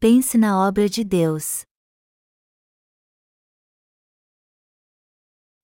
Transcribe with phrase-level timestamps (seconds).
[0.00, 1.64] pense na obra de Deus.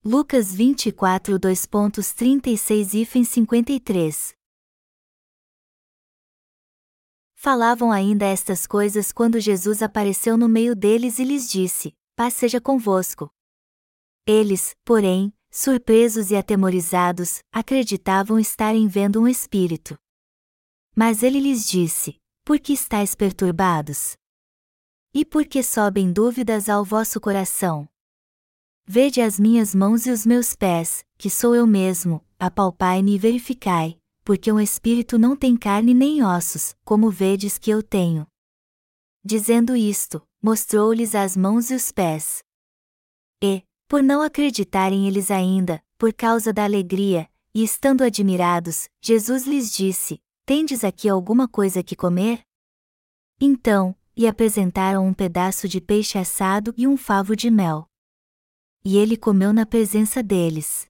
[0.04, 4.34] Lucas 24 2.36 e 53
[7.36, 12.60] Falavam ainda estas coisas quando Jesus apareceu no meio deles e lhes disse: Paz seja
[12.60, 13.30] convosco.
[14.26, 19.96] Eles, porém, surpresos e atemorizados, acreditavam estarem vendo um espírito.
[20.96, 24.16] Mas ele lhes disse: Por que estáis perturbados?
[25.16, 27.88] E por que sobem dúvidas ao vosso coração?
[28.84, 33.96] Vede as minhas mãos e os meus pés, que sou eu mesmo, apalpai-me e verificai,
[34.24, 38.26] porque um espírito não tem carne nem ossos, como vedes que eu tenho.
[39.24, 42.42] Dizendo isto, mostrou-lhes as mãos e os pés.
[43.40, 49.72] E, por não acreditarem eles ainda, por causa da alegria, e estando admirados, Jesus lhes
[49.72, 52.42] disse: Tendes aqui alguma coisa que comer?
[53.40, 57.88] Então, e apresentaram um pedaço de peixe assado e um favo de mel
[58.84, 60.86] e ele comeu na presença deles.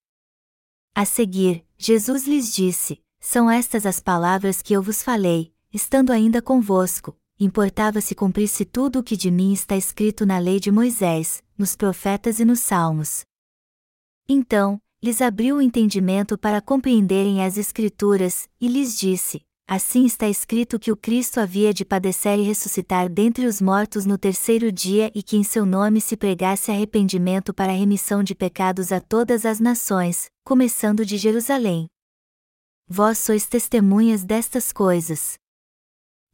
[0.94, 6.42] A seguir, Jesus lhes disse: São estas as palavras que eu vos falei, estando ainda
[6.42, 11.42] convosco, importava se cumprisse tudo o que de mim está escrito na lei de Moisés,
[11.56, 13.24] nos profetas e nos salmos.
[14.28, 20.78] Então, lhes abriu o entendimento para compreenderem as Escrituras, e lhes disse: Assim está escrito
[20.78, 25.22] que o Cristo havia de padecer e ressuscitar dentre os mortos no terceiro dia e
[25.22, 29.60] que em seu nome se pregasse arrependimento para a remissão de pecados a todas as
[29.60, 31.86] nações, começando de Jerusalém.
[32.86, 35.38] Vós sois testemunhas destas coisas.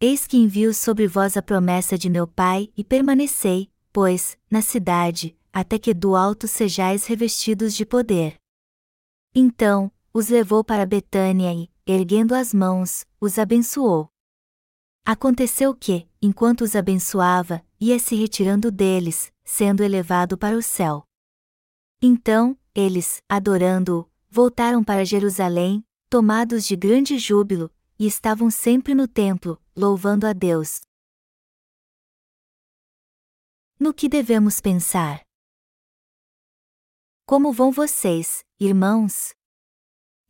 [0.00, 5.36] Eis que envio sobre vós a promessa de meu Pai, e permanecei, pois, na cidade,
[5.52, 8.34] até que do alto sejais revestidos de poder.
[9.32, 14.08] Então, os levou para Betânia e, erguendo as mãos, os abençoou.
[15.04, 21.04] Aconteceu que, enquanto os abençoava, ia se retirando deles, sendo elevado para o céu.
[22.00, 29.60] Então, eles, adorando-o, voltaram para Jerusalém, tomados de grande júbilo, e estavam sempre no templo,
[29.76, 30.80] louvando a Deus.
[33.78, 35.22] No que devemos pensar?
[37.26, 39.34] Como vão vocês, irmãos?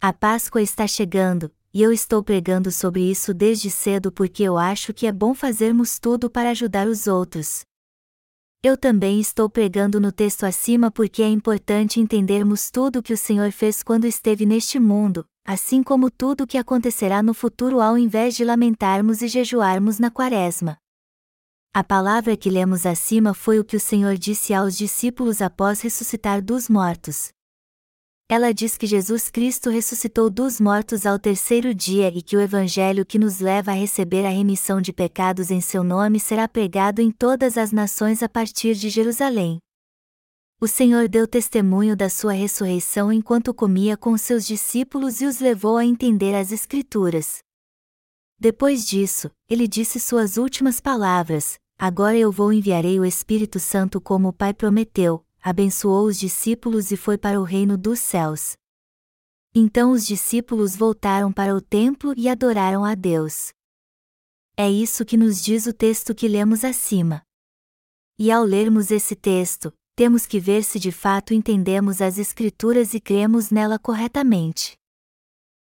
[0.02, 4.94] A Páscoa está chegando, e eu estou pregando sobre isso desde cedo porque eu acho
[4.94, 7.66] que é bom fazermos tudo para ajudar os outros.
[8.62, 13.16] Eu também estou pregando no texto acima porque é importante entendermos tudo o que o
[13.16, 17.98] Senhor fez quando esteve neste mundo, assim como tudo o que acontecerá no futuro ao
[17.98, 20.78] invés de lamentarmos e jejuarmos na quaresma.
[21.74, 26.42] A palavra que lemos acima foi o que o Senhor disse aos discípulos após ressuscitar
[26.42, 27.32] dos mortos
[28.32, 33.04] ela diz que Jesus Cristo ressuscitou dos mortos ao terceiro dia e que o Evangelho
[33.04, 37.10] que nos leva a receber a remissão de pecados em seu nome será pregado em
[37.10, 39.58] todas as nações a partir de Jerusalém.
[40.60, 45.76] O Senhor deu testemunho da sua ressurreição enquanto comia com seus discípulos e os levou
[45.76, 47.38] a entender as Escrituras.
[48.38, 54.28] Depois disso, ele disse suas últimas palavras: Agora eu vou enviarei o Espírito Santo como
[54.28, 58.56] o Pai prometeu, abençoou os discípulos e foi para o reino dos céus.
[59.54, 63.52] Então os discípulos voltaram para o templo e adoraram a Deus.
[64.56, 67.22] É isso que nos diz o texto que lemos acima.
[68.18, 73.00] E ao lermos esse texto, temos que ver se de fato entendemos as Escrituras e
[73.00, 74.76] cremos nela corretamente.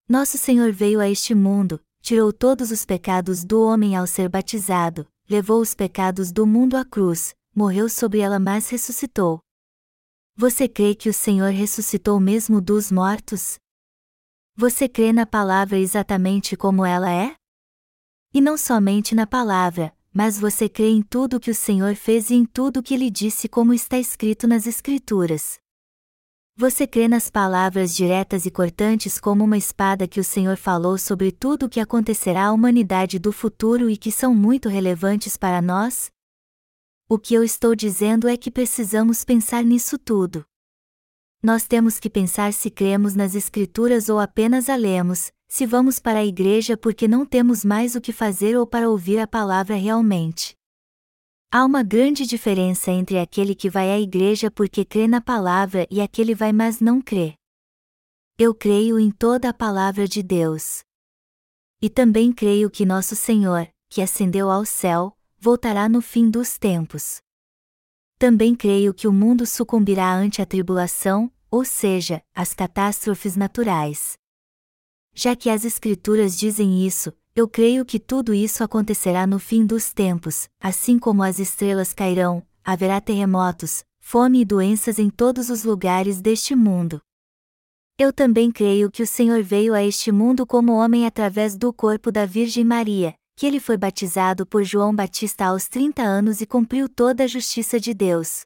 [0.08, 5.08] Nosso Senhor veio a este mundo, tirou todos os pecados do homem ao ser batizado,
[5.30, 9.40] levou os pecados do mundo à cruz, morreu sobre ela mas ressuscitou,
[10.38, 13.58] você crê que o Senhor ressuscitou mesmo dos mortos?
[14.58, 17.36] Você crê na palavra exatamente como ela é?
[18.34, 22.36] E não somente na palavra, mas você crê em tudo que o Senhor fez e
[22.36, 25.58] em tudo que ele disse como está escrito nas Escrituras.
[26.58, 31.32] Você crê nas palavras diretas e cortantes como uma espada que o Senhor falou sobre
[31.32, 36.12] tudo o que acontecerá à humanidade do futuro e que são muito relevantes para nós?
[37.08, 40.44] O que eu estou dizendo é que precisamos pensar nisso tudo.
[41.42, 46.18] Nós temos que pensar se cremos nas Escrituras ou apenas a lemos, se vamos para
[46.18, 50.56] a igreja porque não temos mais o que fazer ou para ouvir a palavra realmente.
[51.52, 56.02] Há uma grande diferença entre aquele que vai à igreja porque crê na palavra e
[56.02, 57.36] aquele vai mas não crê.
[58.36, 60.82] Eu creio em toda a palavra de Deus.
[61.80, 67.20] E também creio que nosso Senhor, que ascendeu ao céu, voltará no fim dos tempos.
[68.18, 74.18] Também creio que o mundo sucumbirá ante a tribulação, ou seja, as catástrofes naturais.
[75.14, 79.94] Já que as Escrituras dizem isso, eu creio que tudo isso acontecerá no fim dos
[79.94, 86.20] tempos, assim como as estrelas cairão, haverá terremotos, fome e doenças em todos os lugares
[86.22, 87.00] deste mundo.
[88.00, 92.12] Eu também creio que o Senhor veio a este mundo como homem através do corpo
[92.12, 96.88] da Virgem Maria, que ele foi batizado por João Batista aos 30 anos e cumpriu
[96.88, 98.46] toda a justiça de Deus.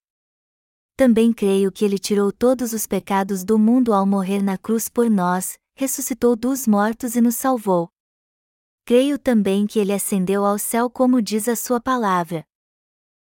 [0.97, 5.09] Também creio que ele tirou todos os pecados do mundo ao morrer na cruz por
[5.09, 7.89] nós, ressuscitou dos mortos e nos salvou.
[8.83, 12.43] Creio também que ele ascendeu ao céu como diz a sua palavra.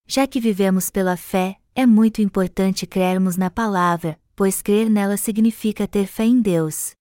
[0.06, 5.88] Já que vivemos pela fé, é muito importante crermos na palavra, pois crer nela significa
[5.88, 6.94] ter fé em Deus.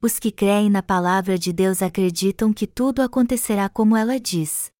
[0.00, 4.70] Os que creem na palavra de Deus acreditam que tudo acontecerá como ela diz.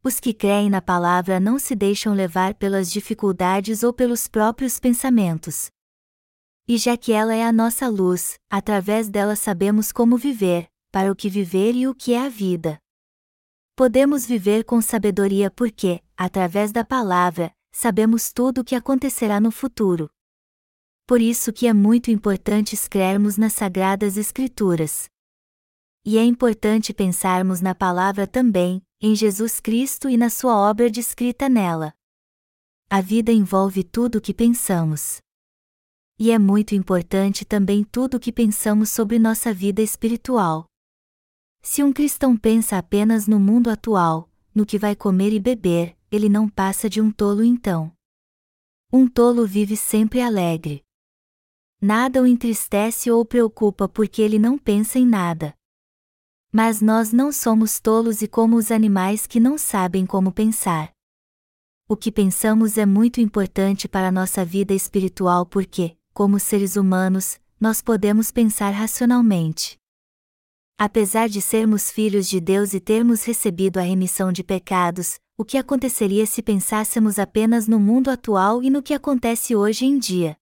[0.00, 5.70] Os que creem na palavra não se deixam levar pelas dificuldades ou pelos próprios pensamentos.
[6.68, 11.16] E já que ela é a nossa luz, através dela sabemos como viver, para o
[11.16, 12.78] que viver e o que é a vida.
[13.74, 20.08] Podemos viver com sabedoria porque, através da palavra, sabemos tudo o que acontecerá no futuro.
[21.06, 25.08] Por isso que é muito importante crermos nas sagradas escrituras.
[26.04, 31.48] E é importante pensarmos na palavra também, em Jesus Cristo e na sua obra descrita
[31.48, 31.94] nela.
[32.90, 35.18] A vida envolve tudo o que pensamos.
[36.18, 40.66] E é muito importante também tudo o que pensamos sobre nossa vida espiritual.
[41.62, 46.28] Se um cristão pensa apenas no mundo atual, no que vai comer e beber, ele
[46.28, 47.92] não passa de um tolo então.
[48.92, 50.85] Um tolo vive sempre alegre.
[51.80, 55.54] Nada o entristece ou preocupa porque ele não pensa em nada.
[56.50, 60.90] Mas nós não somos tolos e como os animais que não sabem como pensar.
[61.86, 67.38] O que pensamos é muito importante para a nossa vida espiritual porque, como seres humanos,
[67.60, 69.78] nós podemos pensar racionalmente.
[70.78, 75.58] Apesar de sermos filhos de Deus e termos recebido a remissão de pecados, o que
[75.58, 80.36] aconteceria se pensássemos apenas no mundo atual e no que acontece hoje em dia?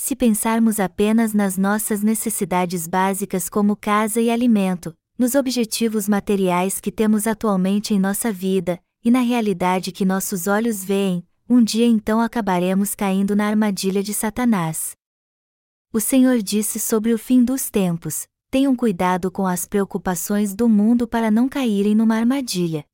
[0.00, 6.92] Se pensarmos apenas nas nossas necessidades básicas como casa e alimento, nos objetivos materiais que
[6.92, 12.20] temos atualmente em nossa vida, e na realidade que nossos olhos veem, um dia então
[12.20, 14.92] acabaremos caindo na armadilha de Satanás.
[15.92, 21.08] O Senhor disse sobre o fim dos tempos: tenham cuidado com as preocupações do mundo
[21.08, 22.84] para não caírem numa armadilha.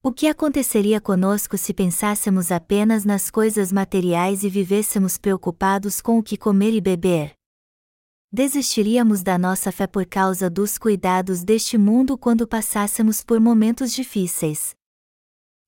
[0.00, 6.22] O que aconteceria conosco se pensássemos apenas nas coisas materiais e vivêssemos preocupados com o
[6.22, 7.32] que comer e beber?
[8.32, 14.72] Desistiríamos da nossa fé por causa dos cuidados deste mundo quando passássemos por momentos difíceis.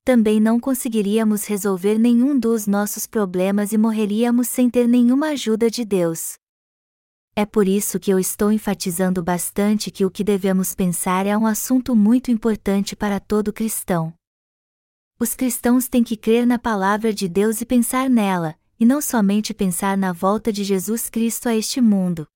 [0.04, 5.84] Também não conseguiríamos resolver nenhum dos nossos problemas e morreríamos sem ter nenhuma ajuda de
[5.84, 6.34] Deus.
[7.34, 11.46] É por isso que eu estou enfatizando bastante que o que devemos pensar é um
[11.46, 14.14] assunto muito importante para todo cristão.
[15.22, 19.52] Os cristãos têm que crer na palavra de Deus e pensar nela, e não somente
[19.52, 22.26] pensar na volta de Jesus Cristo a este mundo.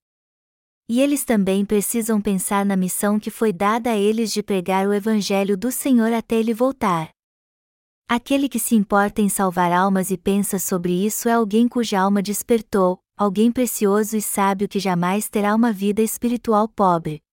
[0.86, 4.92] E eles também precisam pensar na missão que foi dada a eles de pregar o
[4.92, 7.08] Evangelho do Senhor até ele voltar.
[8.06, 12.20] Aquele que se importa em salvar almas e pensa sobre isso é alguém cuja alma
[12.20, 17.23] despertou, alguém precioso e sábio que jamais terá uma vida espiritual pobre.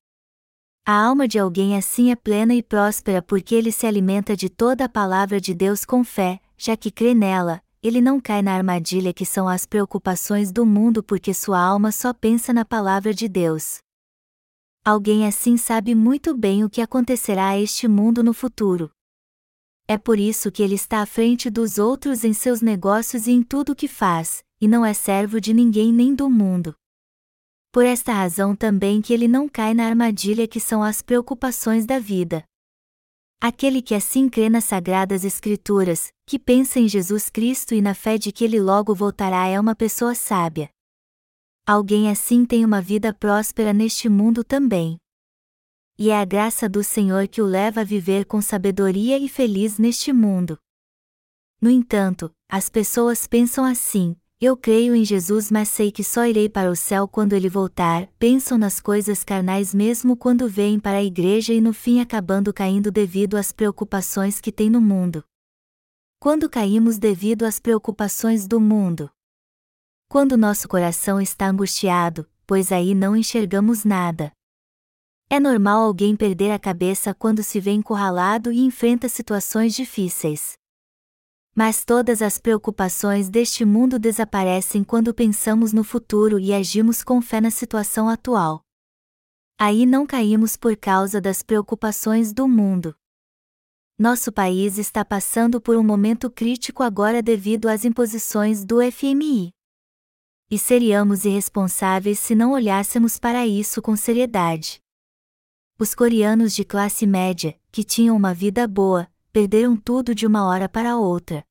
[0.84, 4.86] A alma de alguém assim é plena e próspera porque ele se alimenta de toda
[4.86, 9.14] a palavra de Deus com fé, já que crê nela, ele não cai na armadilha
[9.14, 13.78] que são as preocupações do mundo porque sua alma só pensa na palavra de Deus.
[14.84, 18.92] Alguém assim sabe muito bem o que acontecerá a este mundo no futuro.
[19.88, 23.44] É por isso que ele está à frente dos outros em seus negócios e em
[23.44, 26.76] tudo o que faz, e não é servo de ninguém nem do mundo.
[27.72, 32.00] Por esta razão também que ele não cai na armadilha que são as preocupações da
[32.00, 32.44] vida.
[33.40, 38.18] Aquele que assim crê nas sagradas Escrituras, que pensa em Jesus Cristo e na fé
[38.18, 40.70] de que ele logo voltará é uma pessoa sábia.
[41.66, 44.98] Alguém assim tem uma vida próspera neste mundo também.
[45.98, 49.78] E é a graça do Senhor que o leva a viver com sabedoria e feliz
[49.78, 50.60] neste mundo.
[51.62, 56.50] No entanto, as pessoas pensam assim: eu creio em Jesus, mas sei que só irei
[56.50, 58.08] para o céu quando ele voltar.
[58.18, 62.92] Pensam nas coisas carnais mesmo quando vêm para a igreja e no fim acabando caindo
[62.92, 65.24] devido às preocupações que tem no mundo.
[66.20, 69.12] Quando caímos devido às preocupações do mundo?
[70.10, 74.32] Quando nosso coração está angustiado, pois aí não enxergamos nada.
[75.30, 80.60] É normal alguém perder a cabeça quando se vê encurralado e enfrenta situações difíceis.
[81.54, 87.42] Mas todas as preocupações deste mundo desaparecem quando pensamos no futuro e agimos com fé
[87.42, 88.64] na situação atual.
[89.60, 92.96] Aí não caímos por causa das preocupações do mundo.
[94.00, 99.52] Nosso país está passando por um momento crítico agora devido às imposições do FMI.
[100.50, 104.82] E seríamos irresponsáveis se não olhássemos para isso com seriedade.
[105.78, 110.68] Os coreanos de classe média, que tinham uma vida boa, perderam tudo de uma hora
[110.68, 111.44] para outra.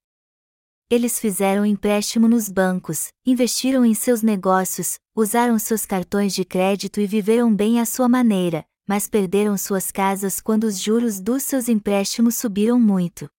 [0.91, 7.07] Eles fizeram empréstimo nos bancos, investiram em seus negócios, usaram seus cartões de crédito e
[7.07, 12.35] viveram bem à sua maneira, mas perderam suas casas quando os juros dos seus empréstimos
[12.35, 13.31] subiram muito.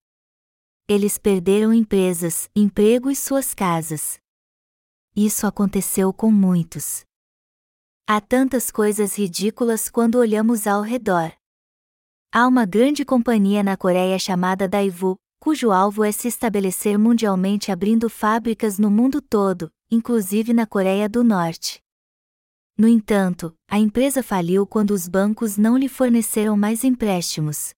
[0.88, 4.18] Eles perderam empresas, emprego e suas casas.
[5.14, 7.04] Isso aconteceu com muitos.
[8.06, 11.32] Há tantas coisas ridículas quando olhamos ao redor.
[12.34, 18.08] Há uma grande companhia na Coreia chamada Daewoo, cujo alvo é se estabelecer mundialmente abrindo
[18.08, 21.82] fábricas no mundo todo, inclusive na Coreia do Norte.
[22.74, 27.74] No entanto, a empresa faliu quando os bancos não lhe forneceram mais empréstimos.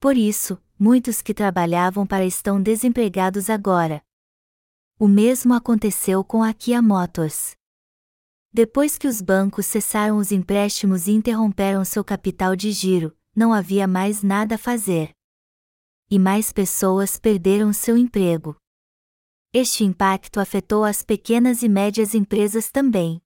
[0.00, 4.02] Por isso, muitos que trabalhavam para estão desempregados agora.
[4.98, 7.54] O mesmo aconteceu com a Kia Motors.
[8.50, 13.86] Depois que os bancos cessaram os empréstimos e interromperam seu capital de giro, não havia
[13.86, 15.14] mais nada a fazer.
[16.10, 18.54] E mais pessoas perderam seu emprego.
[19.50, 23.18] Este impacto afetou as pequenas e médias empresas também.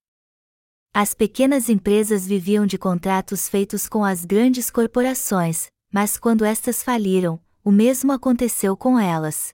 [0.94, 7.42] As pequenas empresas viviam de contratos feitos com as grandes corporações, mas quando estas faliram,
[7.64, 9.52] o mesmo aconteceu com elas.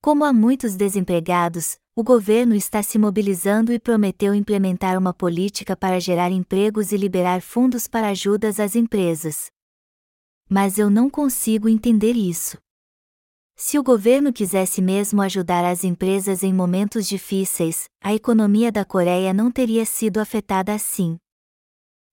[0.00, 6.00] Como há muitos desempregados, o governo está se mobilizando e prometeu implementar uma política para
[6.00, 9.50] gerar empregos e liberar fundos para ajudas às empresas.
[10.48, 12.56] Mas eu não consigo entender isso.
[13.54, 19.34] Se o governo quisesse mesmo ajudar as empresas em momentos difíceis, a economia da Coreia
[19.34, 21.18] não teria sido afetada assim.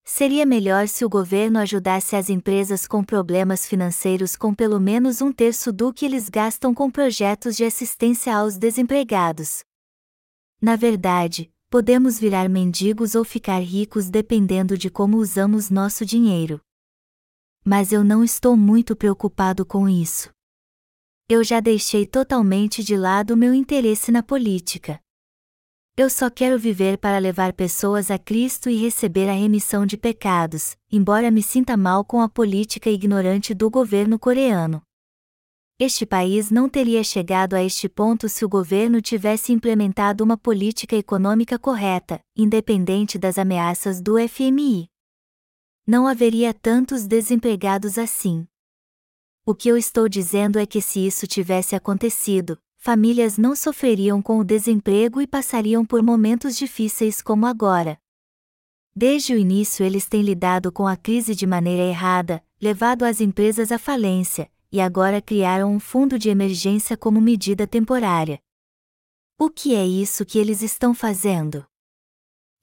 [0.04, 5.32] Seria melhor se o governo ajudasse as empresas com problemas financeiros com pelo menos um
[5.32, 9.67] terço do que eles gastam com projetos de assistência aos desempregados.
[10.62, 16.60] Na verdade, podemos virar mendigos ou ficar ricos dependendo de como usamos nosso dinheiro.
[17.64, 20.32] Mas eu não estou muito preocupado com isso.
[21.30, 25.00] Eu já deixei totalmente de lado meu interesse na política.
[25.98, 30.78] Eu só quero viver para levar pessoas a Cristo e receber a remissão de pecados,
[30.92, 34.87] embora me sinta mal com a política ignorante do governo coreano.
[35.80, 40.96] Este país não teria chegado a este ponto se o governo tivesse implementado uma política
[40.96, 44.90] econômica correta, independente das ameaças do FMI.
[45.86, 48.48] Não haveria tantos desempregados assim.
[49.46, 54.40] O que eu estou dizendo é que se isso tivesse acontecido, famílias não sofreriam com
[54.40, 58.00] o desemprego e passariam por momentos difíceis como agora.
[58.96, 63.72] Desde o início eles têm lidado com a crise de maneira errada, levado as empresas
[63.72, 68.40] à falência, e agora criaram um fundo de emergência como medida temporária.
[69.40, 71.66] O que é isso que eles estão fazendo?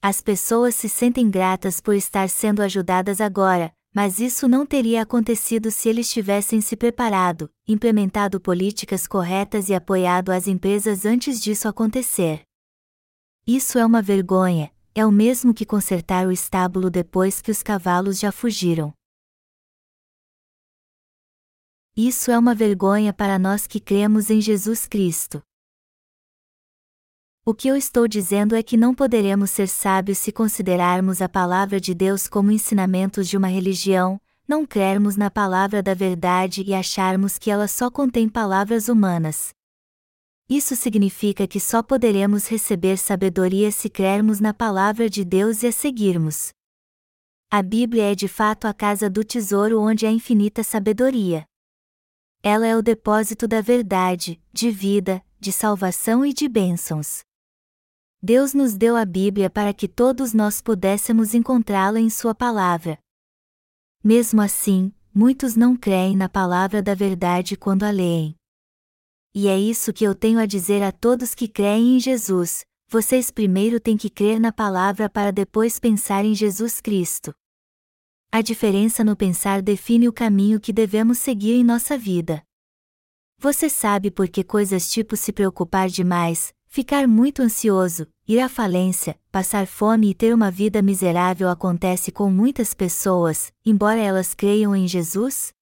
[0.01, 5.71] As pessoas se sentem gratas por estar sendo ajudadas agora, mas isso não teria acontecido
[5.71, 12.41] se eles tivessem se preparado, implementado políticas corretas e apoiado as empresas antes disso acontecer.
[13.47, 18.19] Isso é uma vergonha, é o mesmo que consertar o estábulo depois que os cavalos
[18.19, 18.93] já fugiram.
[21.97, 25.41] Isso é uma vergonha para nós que cremos em Jesus Cristo.
[27.45, 31.79] O que eu estou dizendo é que não poderemos ser sábios se considerarmos a palavra
[31.79, 37.37] de Deus como ensinamentos de uma religião, não crermos na palavra da verdade e acharmos
[37.37, 39.53] que ela só contém palavras humanas.
[40.49, 45.71] Isso significa que só poderemos receber sabedoria se crermos na palavra de Deus e a
[45.71, 46.49] seguirmos.
[47.49, 51.47] A Bíblia é de fato a casa do tesouro onde há infinita sabedoria.
[52.47, 57.21] Ela é o depósito da verdade, de vida, de salvação e de bênçãos.
[58.21, 62.99] Deus nos deu a Bíblia para que todos nós pudéssemos encontrá-la em Sua palavra.
[64.03, 68.35] Mesmo assim, muitos não creem na palavra da verdade quando a leem.
[69.33, 73.31] E é isso que eu tenho a dizer a todos que creem em Jesus: vocês
[73.31, 77.33] primeiro têm que crer na palavra para depois pensar em Jesus Cristo.
[78.35, 82.43] A diferença no pensar define o caminho que devemos seguir em nossa vida.
[83.39, 89.17] Você sabe por que coisas tipo se preocupar demais, Ficar muito ansioso, ir à falência,
[89.31, 94.85] passar fome e ter uma vida miserável acontece com muitas pessoas, embora elas creiam em
[94.85, 95.53] Jesus?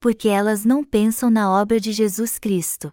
[0.00, 2.90] porque elas não pensam na obra de Jesus Cristo.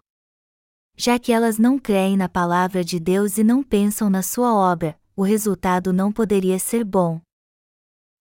[0.95, 4.95] Já que elas não creem na palavra de Deus e não pensam na sua obra,
[5.15, 7.19] o resultado não poderia ser bom.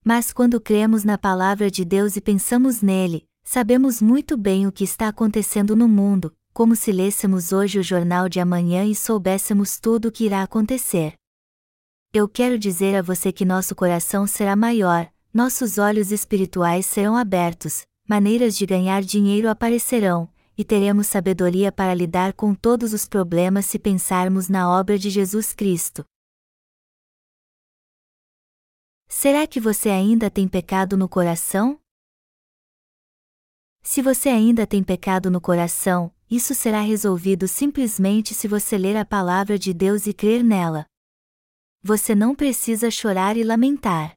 [0.04, 4.82] Mas quando cremos na palavra de Deus e pensamos nele, sabemos muito bem o que
[4.82, 10.08] está acontecendo no mundo, como se lêssemos hoje o jornal de amanhã e soubéssemos tudo
[10.08, 11.14] o que irá acontecer.
[12.12, 17.86] Eu quero dizer a você que nosso coração será maior, nossos olhos espirituais serão abertos,
[18.06, 20.28] maneiras de ganhar dinheiro aparecerão,
[20.58, 25.54] e teremos sabedoria para lidar com todos os problemas se pensarmos na obra de Jesus
[25.54, 26.04] Cristo.
[29.22, 31.78] Será que você ainda tem pecado no coração?
[33.80, 39.04] Se você ainda tem pecado no coração, isso será resolvido simplesmente se você ler a
[39.04, 40.86] palavra de Deus e crer nela.
[41.84, 44.12] Você não precisa chorar e lamentar.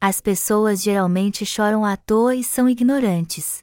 [0.00, 3.60] As pessoas geralmente choram à toa e são ignorantes.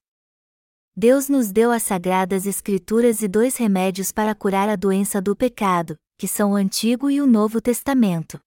[0.96, 5.98] Deus nos deu as sagradas Escrituras e dois remédios para curar a doença do pecado,
[6.18, 8.40] que são o Antigo e o Novo Testamento.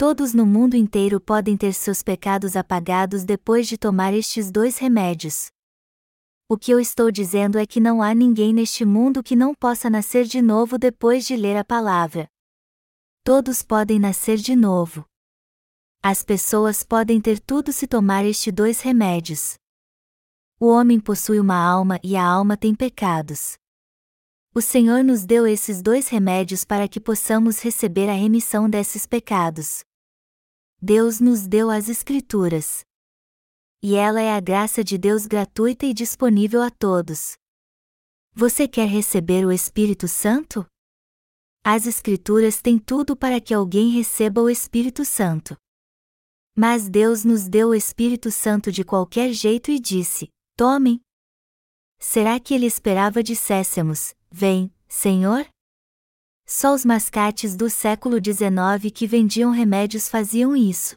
[0.00, 5.48] Todos no mundo inteiro podem ter seus pecados apagados depois de tomar estes dois remédios.
[6.48, 9.90] O que eu estou dizendo é que não há ninguém neste mundo que não possa
[9.90, 12.28] nascer de novo depois de ler a palavra.
[13.24, 15.04] Todos podem nascer de novo.
[16.00, 19.56] As pessoas podem ter tudo se tomar estes dois remédios.
[20.60, 23.56] O homem possui uma alma e a alma tem pecados.
[24.54, 29.87] O Senhor nos deu esses dois remédios para que possamos receber a remissão desses pecados.
[30.80, 32.84] Deus nos deu as Escrituras.
[33.82, 37.32] E ela é a graça de Deus gratuita e disponível a todos.
[38.32, 40.64] Você quer receber o Espírito Santo?
[41.64, 45.56] As Escrituras têm tudo para que alguém receba o Espírito Santo.
[46.56, 51.00] Mas Deus nos deu o Espírito Santo de qualquer jeito e disse: Tomem.
[51.98, 55.44] Será que ele esperava disséssemos: Vem, Senhor?
[56.48, 60.96] Só os mascates do século XIX que vendiam remédios faziam isso.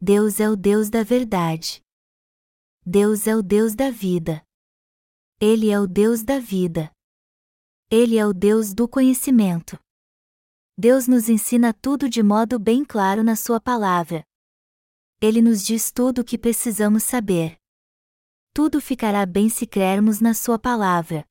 [0.00, 1.82] Deus é o Deus da verdade.
[2.86, 4.44] Deus é o Deus da vida.
[5.40, 6.92] Ele é o Deus da vida.
[7.90, 9.76] Ele é o Deus do conhecimento.
[10.78, 14.24] Deus nos ensina tudo de modo bem claro na Sua palavra.
[15.20, 17.58] Ele nos diz tudo o que precisamos saber
[18.54, 21.26] tudo ficará bem se crermos na Sua palavra.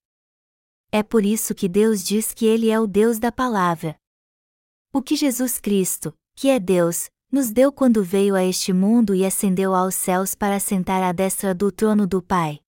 [0.96, 3.96] É por isso que Deus diz que Ele é o Deus da palavra.
[4.94, 9.26] O que Jesus Cristo, que é Deus, nos deu quando veio a este mundo e
[9.26, 12.60] ascendeu aos céus para sentar à destra do trono do Pai.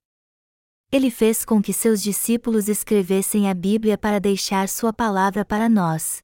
[0.91, 6.23] Ele fez com que seus discípulos escrevessem a Bíblia para deixar Sua palavra para nós.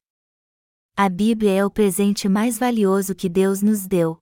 [0.96, 4.18] A Bíblia é o presente mais valioso que Deus nos deu.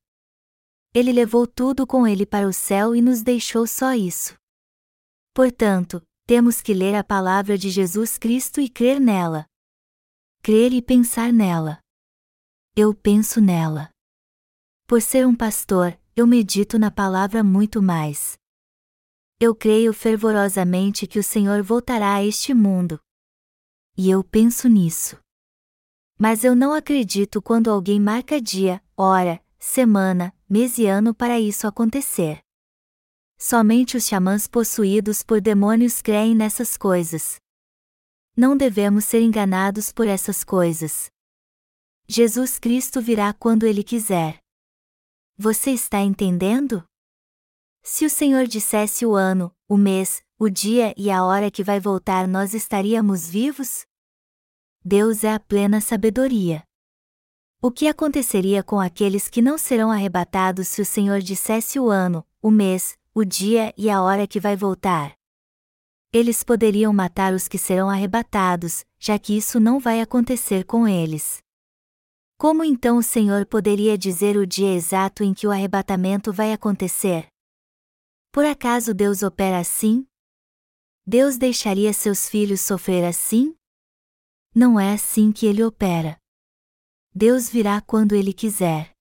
[0.92, 4.34] Ele levou tudo com ele para o céu e nos deixou só isso.
[5.32, 9.46] Portanto, temos que ler a palavra de Jesus Cristo e crer nela.
[10.40, 11.80] Crer e pensar nela.
[12.76, 13.90] Eu penso nela.
[14.86, 18.38] Por ser um pastor, eu medito na palavra muito mais.
[19.40, 23.00] Eu creio fervorosamente que o Senhor voltará a este mundo.
[23.96, 25.18] E eu penso nisso.
[26.16, 31.66] Mas eu não acredito quando alguém marca dia, hora, semana, mês e ano para isso
[31.66, 32.40] acontecer.
[33.42, 37.40] Somente os xamãs possuídos por demônios creem nessas coisas.
[38.36, 41.10] Não devemos ser enganados por essas coisas.
[42.06, 44.38] Jesus Cristo virá quando Ele quiser.
[45.38, 46.84] Você está entendendo?
[47.82, 51.80] Se o Senhor dissesse o ano, o mês, o dia e a hora que vai
[51.80, 53.86] voltar, nós estaríamos vivos?
[54.84, 56.62] Deus é a plena sabedoria.
[57.62, 62.26] O que aconteceria com aqueles que não serão arrebatados se o Senhor dissesse o ano,
[62.42, 65.14] o mês, o dia e a hora que vai voltar?
[66.12, 71.42] Eles poderiam matar os que serão arrebatados, já que isso não vai acontecer com eles.
[72.38, 77.28] Como então o Senhor poderia dizer o dia exato em que o arrebatamento vai acontecer?
[78.32, 80.06] Por acaso Deus opera assim?
[81.06, 83.54] Deus deixaria seus filhos sofrer assim?
[84.54, 86.18] Não é assim que ele opera.
[87.14, 88.92] Deus virá quando Ele quiser.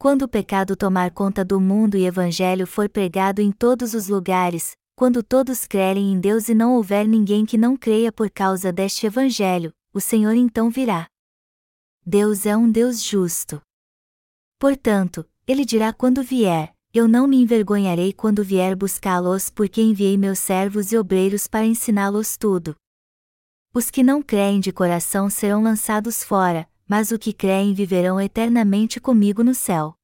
[0.00, 4.72] Quando o pecado tomar conta do mundo e Evangelho for pregado em todos os lugares,
[4.96, 9.04] quando todos crerem em Deus e não houver ninguém que não creia por causa deste
[9.04, 11.06] Evangelho, o Senhor então virá.
[12.02, 13.60] Deus é um Deus justo.
[14.58, 20.38] Portanto, Ele dirá quando vier: Eu não me envergonharei quando vier buscá-los, porque enviei meus
[20.38, 22.74] servos e obreiros para ensiná-los tudo.
[23.74, 28.98] Os que não creem de coração serão lançados fora, mas o que creem viverão eternamente
[28.98, 29.94] comigo no céu.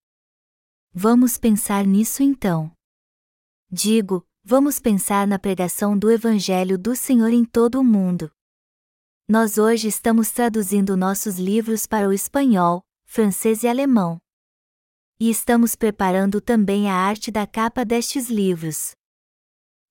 [0.95, 2.71] Vamos pensar nisso então.
[3.69, 8.31] Digo, vamos pensar na pregação do Evangelho do Senhor em todo o mundo.
[9.29, 14.19] Nós hoje estamos traduzindo nossos livros para o espanhol, francês e alemão.
[15.19, 18.93] E estamos preparando também a arte da capa destes livros.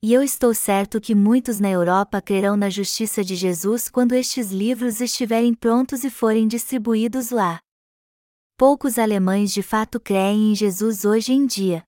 [0.08, 4.52] E eu estou certo que muitos na Europa crerão na justiça de Jesus quando estes
[4.52, 7.60] livros estiverem prontos e forem distribuídos lá.
[8.56, 11.84] Poucos alemães de fato creem em Jesus hoje em dia.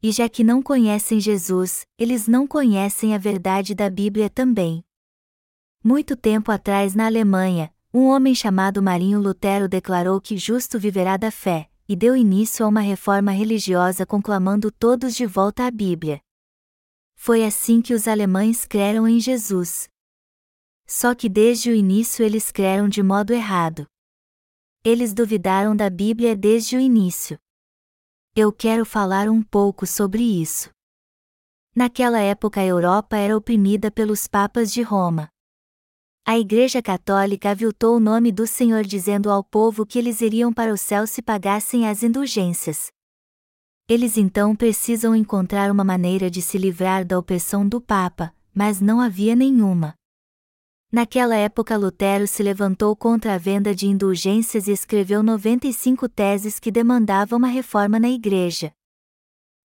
[0.00, 4.84] E já que não conhecem Jesus, eles não conhecem a verdade da Bíblia também.
[5.82, 11.32] Muito tempo atrás na Alemanha, um homem chamado Marinho Lutero declarou que justo viverá da
[11.32, 16.20] fé, e deu início a uma reforma religiosa conclamando todos de volta à Bíblia.
[17.16, 19.88] Foi assim que os alemães creram em Jesus.
[20.86, 23.86] Só que desde o início eles creram de modo errado.
[24.84, 27.36] Eles duvidaram da Bíblia desde o início.
[28.36, 30.70] Eu quero falar um pouco sobre isso.
[31.74, 35.28] Naquela época a Europa era oprimida pelos papas de Roma.
[36.24, 40.72] A Igreja Católica aviltou o nome do Senhor dizendo ao povo que eles iriam para
[40.72, 42.90] o céu se pagassem as indulgências.
[43.88, 49.00] Eles então precisam encontrar uma maneira de se livrar da opressão do Papa, mas não
[49.00, 49.94] havia nenhuma.
[50.90, 56.72] Naquela época Lutero se levantou contra a venda de indulgências e escreveu 95 teses que
[56.72, 58.72] demandavam uma reforma na Igreja.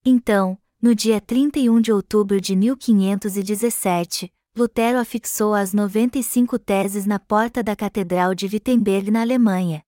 [0.05, 7.63] Então, no dia 31 de outubro de 1517, Lutero afixou as 95 teses na porta
[7.63, 9.83] da Catedral de Wittenberg na Alemanha.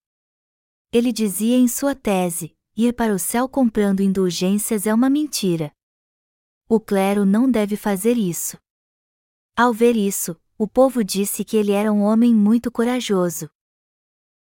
[0.91, 5.71] Ele dizia em sua tese: ir para o céu comprando indulgências é uma mentira.
[6.67, 8.57] O clero não deve fazer isso.
[9.55, 13.49] Ao ver isso, o povo disse que ele era um homem muito corajoso.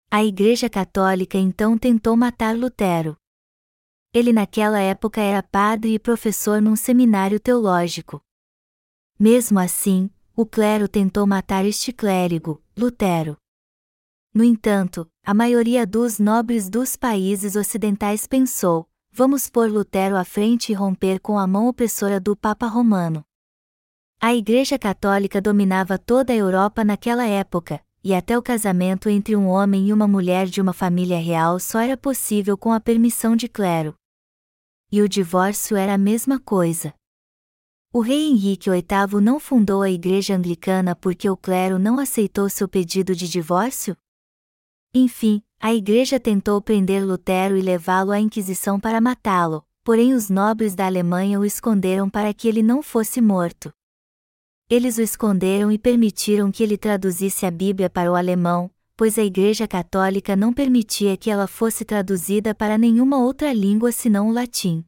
[0.09, 3.17] A Igreja Católica então tentou matar Lutero.
[4.13, 8.21] Ele naquela época era padre e professor num seminário teológico.
[9.17, 13.40] Mesmo assim, o clero tentou matar este clérigo, Lutero.
[14.33, 20.71] No entanto, a maioria dos nobres dos países ocidentais pensou: vamos pôr Lutero à frente
[20.71, 23.25] e romper com a mão opressora do Papa Romano.
[24.21, 29.47] A Igreja Católica dominava toda a Europa naquela época, e até o casamento entre um
[29.47, 33.49] homem e uma mulher de uma família real só era possível com a permissão de
[33.49, 33.93] clero.
[34.89, 36.93] E o divórcio era a mesma coisa.
[37.91, 42.67] O rei Henrique VIII não fundou a Igreja Anglicana porque o clero não aceitou seu
[42.67, 43.97] pedido de divórcio?
[44.93, 50.75] Enfim, a igreja tentou prender Lutero e levá-lo à Inquisição para matá-lo, porém os nobres
[50.75, 53.73] da Alemanha o esconderam para que ele não fosse morto.
[54.69, 59.23] Eles o esconderam e permitiram que ele traduzisse a Bíblia para o alemão, pois a
[59.23, 64.83] Igreja Católica não permitia que ela fosse traduzida para nenhuma outra língua senão o latim.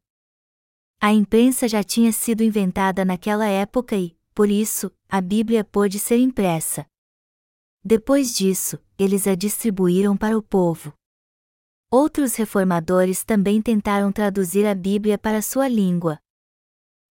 [0.99, 6.17] A imprensa já tinha sido inventada naquela época e, por isso, a Bíblia pôde ser
[6.17, 6.85] impressa.
[7.85, 10.93] Depois disso, eles a distribuíram para o povo.
[11.91, 16.17] Outros reformadores também tentaram traduzir a Bíblia para sua língua.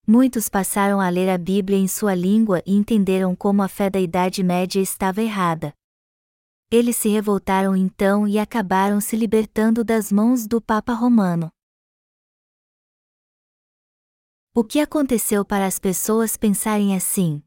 [0.07, 4.01] Muitos passaram a ler a Bíblia em sua língua e entenderam como a fé da
[4.01, 5.75] Idade Média estava errada.
[6.71, 11.51] Eles se revoltaram então e acabaram se libertando das mãos do Papa Romano.
[14.55, 17.43] O que aconteceu para as pessoas pensarem assim?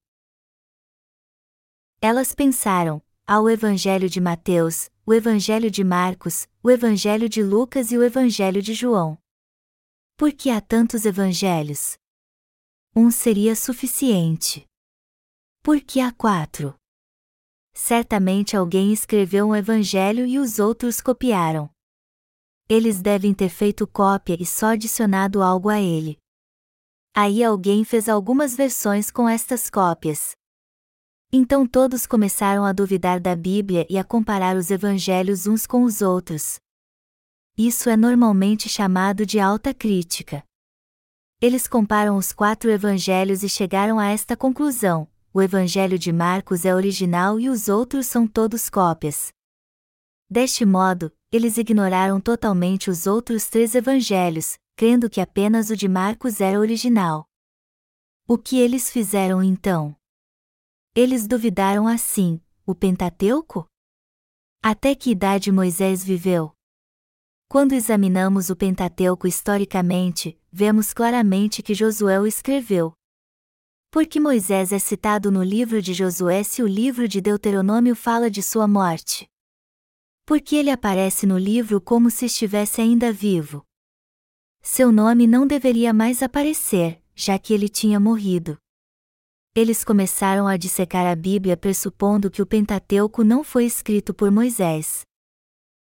[1.99, 7.91] Elas pensaram: há o Evangelho de Mateus, o Evangelho de Marcos, o Evangelho de Lucas
[7.91, 9.17] e o Evangelho de João.
[10.15, 11.97] Por que há tantos evangelhos?
[12.95, 14.65] Um seria suficiente.
[15.63, 16.75] Por que há quatro?
[17.73, 21.69] Certamente alguém escreveu um evangelho e os outros copiaram.
[22.69, 26.17] Eles devem ter feito cópia e só adicionado algo a ele.
[27.13, 30.35] Aí alguém fez algumas versões com estas cópias.
[31.31, 36.01] Então todos começaram a duvidar da Bíblia e a comparar os evangelhos uns com os
[36.01, 36.59] outros.
[37.57, 40.43] Isso é normalmente chamado de alta crítica.
[41.41, 46.73] Eles comparam os quatro evangelhos e chegaram a esta conclusão: o evangelho de Marcos é
[46.73, 49.33] original e os outros são todos cópias.
[50.29, 56.41] Deste modo, eles ignoraram totalmente os outros três evangelhos, crendo que apenas o de Marcos
[56.41, 57.27] era original.
[58.27, 59.95] O que eles fizeram então?
[60.97, 63.67] Eles duvidaram assim: o Pentateuco?
[64.63, 66.53] Até que idade Moisés viveu?
[67.49, 72.93] Quando examinamos o Pentateuco historicamente, vemos claramente que Josué o escreveu.
[73.91, 78.41] Porque Moisés é citado no livro de Josué se o livro de Deuteronômio fala de
[78.41, 79.29] sua morte?
[80.25, 83.65] Porque ele aparece no livro como se estivesse ainda vivo.
[84.61, 88.57] Seu nome não deveria mais aparecer, já que ele tinha morrido.
[89.57, 95.05] Eles começaram a dissecar a Bíblia pressupondo que o Pentateuco não foi escrito por Moisés.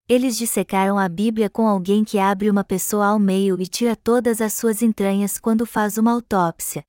[0.09, 4.41] Eles dissecaram a Bíblia com alguém que abre uma pessoa ao meio e tira todas
[4.41, 6.83] as suas entranhas quando faz uma autópsia.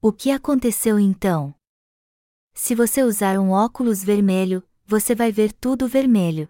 [0.00, 1.52] O que aconteceu então?
[2.54, 6.48] Se você usar um óculos vermelho, você vai ver tudo vermelho.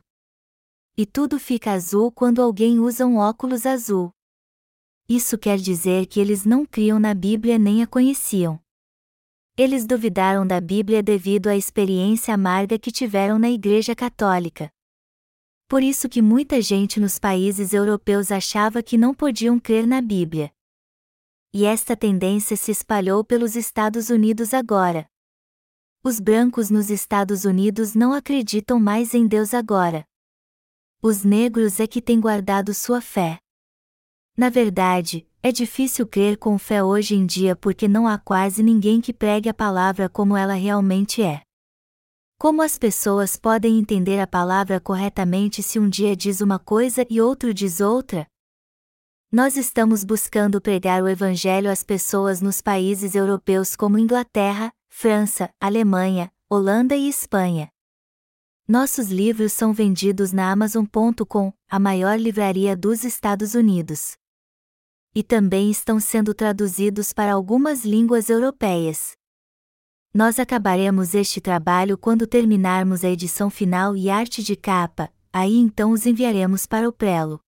[0.95, 4.11] E tudo fica azul quando alguém usa um óculos azul.
[5.09, 8.61] Isso quer dizer que eles não criam na Bíblia nem a conheciam.
[9.65, 14.69] Eles duvidaram da Bíblia devido à experiência amarga que tiveram na Igreja Católica.
[15.69, 20.53] Por isso que muita gente nos países europeus achava que não podiam crer na Bíblia.
[21.55, 25.09] E esta tendência se espalhou pelos Estados Unidos agora.
[26.03, 30.05] Os brancos nos Estados Unidos não acreditam mais em Deus agora.
[31.01, 33.39] Os negros é que têm guardado sua fé.
[34.37, 39.01] Na verdade, é difícil crer com fé hoje em dia porque não há quase ninguém
[39.01, 41.43] que pregue a palavra como ela realmente é.
[42.39, 47.21] Como as pessoas podem entender a palavra corretamente se um dia diz uma coisa e
[47.21, 48.27] outro diz outra?
[49.33, 56.31] Nós estamos buscando pregar o Evangelho às pessoas nos países europeus como Inglaterra, França, Alemanha,
[56.49, 57.69] Holanda e Espanha.
[58.69, 64.17] Nossos livros são vendidos na Amazon.com, a maior livraria dos Estados Unidos.
[65.15, 69.13] E também estão sendo traduzidos para algumas línguas europeias.
[70.15, 75.91] Nós acabaremos este trabalho quando terminarmos a edição final e arte de capa, aí então
[75.91, 77.41] os enviaremos para o prelo.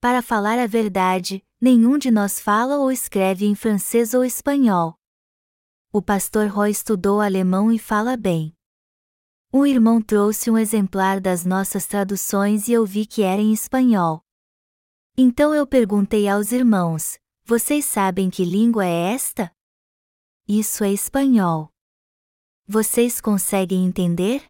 [0.00, 4.94] Para falar a verdade, nenhum de nós fala ou escreve em francês ou espanhol.
[5.92, 8.54] O pastor Roy estudou alemão e fala bem.
[9.52, 14.25] Um irmão trouxe um exemplar das nossas traduções e eu vi que era em espanhol.
[15.18, 19.50] Então eu perguntei aos irmãos: Vocês sabem que língua é esta?
[20.46, 21.70] Isso é espanhol.
[22.68, 24.44] Vocês conseguem entender?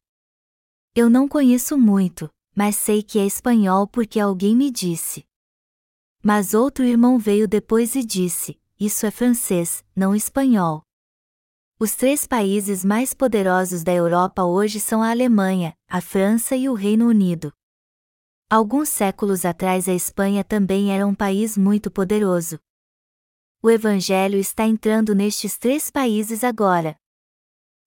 [0.92, 5.24] Eu não conheço muito, mas sei que é espanhol porque alguém me disse.
[6.20, 10.82] Mas outro irmão veio depois e disse: Isso é francês, não espanhol.
[11.78, 16.74] Os três países mais poderosos da Europa hoje são a Alemanha, a França e o
[16.74, 17.52] Reino Unido.
[18.48, 22.60] Alguns séculos atrás a Espanha também era um país muito poderoso.
[23.60, 26.96] O Evangelho está entrando nestes três países agora.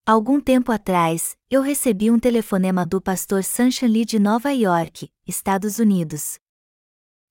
[0.06, 5.80] Algum tempo atrás, eu recebi um telefonema do pastor Sunshine Lee de Nova York, Estados
[5.80, 6.38] Unidos.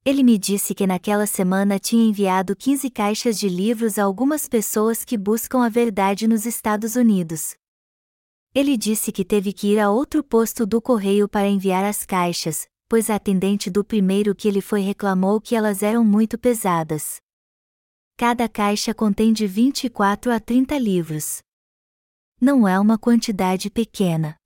[0.07, 5.05] Ele me disse que naquela semana tinha enviado 15 caixas de livros a algumas pessoas
[5.05, 7.57] que buscam a verdade nos Estados Unidos.
[8.55, 12.67] Ele disse que teve que ir a outro posto do correio para enviar as caixas,
[12.89, 17.21] pois a atendente do primeiro que ele foi reclamou que elas eram muito pesadas.
[18.17, 21.41] Cada caixa contém de 24 a 30 livros.
[22.41, 24.37] Não é uma quantidade pequena.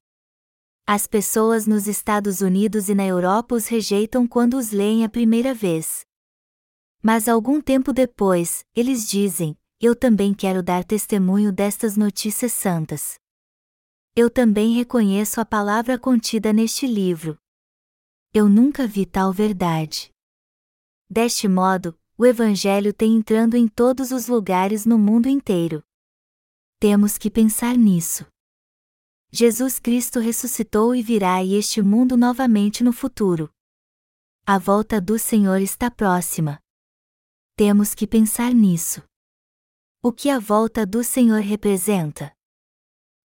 [0.86, 5.54] As pessoas nos Estados Unidos e na Europa os rejeitam quando os leem a primeira
[5.54, 6.04] vez.
[7.00, 13.14] Mas algum tempo depois, eles dizem: Eu também quero dar testemunho destas notícias santas.
[14.14, 17.38] Eu também reconheço a palavra contida neste livro.
[18.34, 20.10] Eu nunca vi tal verdade.
[21.08, 25.84] Deste modo, o Evangelho tem entrando em todos os lugares no mundo inteiro.
[26.80, 28.26] Temos que pensar nisso.
[29.30, 33.52] Jesus Cristo ressuscitou e virá e este mundo novamente no futuro.
[34.46, 36.58] A volta do Senhor está próxima.
[37.54, 39.02] Temos que pensar nisso.
[40.02, 42.34] O que a volta do Senhor representa?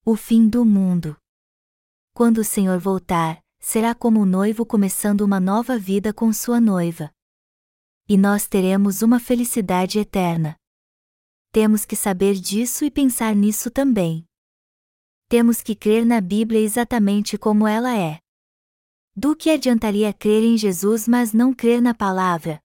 [0.03, 1.17] O fim do mundo.
[2.13, 7.11] Quando o Senhor voltar, será como o noivo começando uma nova vida com sua noiva.
[8.07, 10.55] E nós teremos uma felicidade eterna.
[11.51, 14.27] Temos que saber disso e pensar nisso também
[15.29, 18.19] temos que crer na Bíblia exatamente como ela é.
[19.13, 22.61] Do que adiantaria crer em Jesus mas não crer na palavra?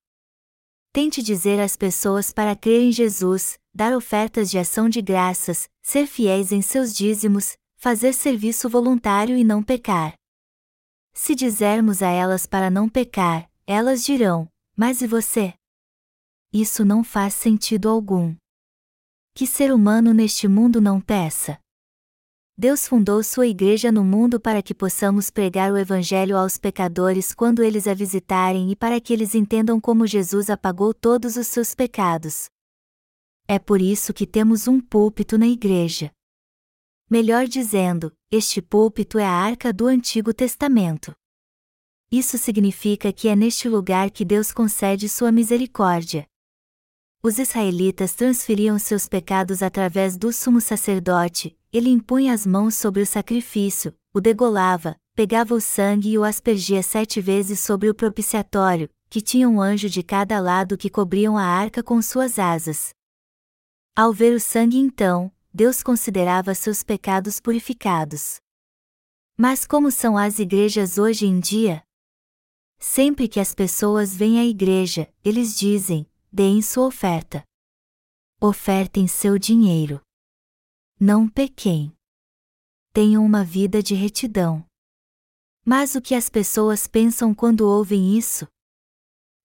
[0.92, 6.06] Tente dizer às pessoas para crer em Jesus, dar ofertas de ação de graças, ser
[6.06, 10.14] fiéis em seus dízimos, fazer serviço voluntário e não pecar.
[11.14, 15.54] Se dizermos a elas para não pecar, elas dirão: Mas e você?
[16.52, 18.34] Isso não faz sentido algum.
[19.34, 21.58] Que ser humano neste mundo não peça?
[22.56, 27.62] Deus fundou sua igreja no mundo para que possamos pregar o Evangelho aos pecadores quando
[27.62, 32.50] eles a visitarem e para que eles entendam como Jesus apagou todos os seus pecados.
[33.48, 36.12] É por isso que temos um púlpito na igreja.
[37.12, 41.12] Melhor dizendo, este púlpito é a arca do Antigo Testamento.
[42.10, 46.26] Isso significa que é neste lugar que Deus concede sua misericórdia.
[47.22, 53.06] Os israelitas transferiam seus pecados através do sumo sacerdote, ele impunha as mãos sobre o
[53.06, 59.20] sacrifício, o degolava, pegava o sangue e o aspergia sete vezes sobre o propiciatório, que
[59.20, 62.94] tinha um anjo de cada lado que cobriam a arca com suas asas.
[63.94, 68.40] Ao ver o sangue então, Deus considerava seus pecados purificados.
[69.36, 71.84] Mas como são as igrejas hoje em dia?
[72.78, 77.44] Sempre que as pessoas vêm à igreja, eles dizem: deem sua oferta.
[78.40, 80.00] Ofertem seu dinheiro.
[80.98, 81.94] Não pequem.
[82.92, 84.66] Tenham uma vida de retidão.
[85.64, 88.48] Mas o que as pessoas pensam quando ouvem isso?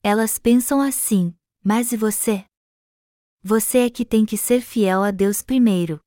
[0.02, 2.46] Elas pensam assim: mas e você?
[3.50, 6.02] Você é que tem que ser fiel a Deus primeiro.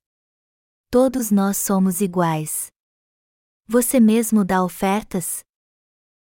[0.91, 2.67] Todos nós somos iguais.
[3.67, 5.39] Você mesmo dá ofertas?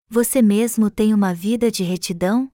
[0.07, 2.47] Você mesmo tem uma vida de retidão?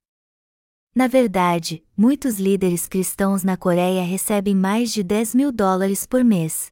[0.96, 6.70] Na verdade, muitos líderes cristãos na Coreia recebem mais de 10 mil dólares por mês.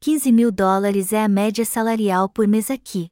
[0.00, 3.08] 15 mil dólares é a média salarial por mês aqui.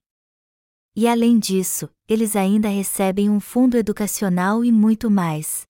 [0.96, 5.66] E além disso, eles ainda recebem um fundo educacional e muito mais.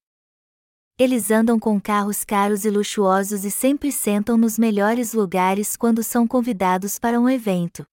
[0.98, 6.26] Eles andam com carros caros e luxuosos e sempre sentam nos melhores lugares quando são
[6.26, 7.86] convidados para um evento.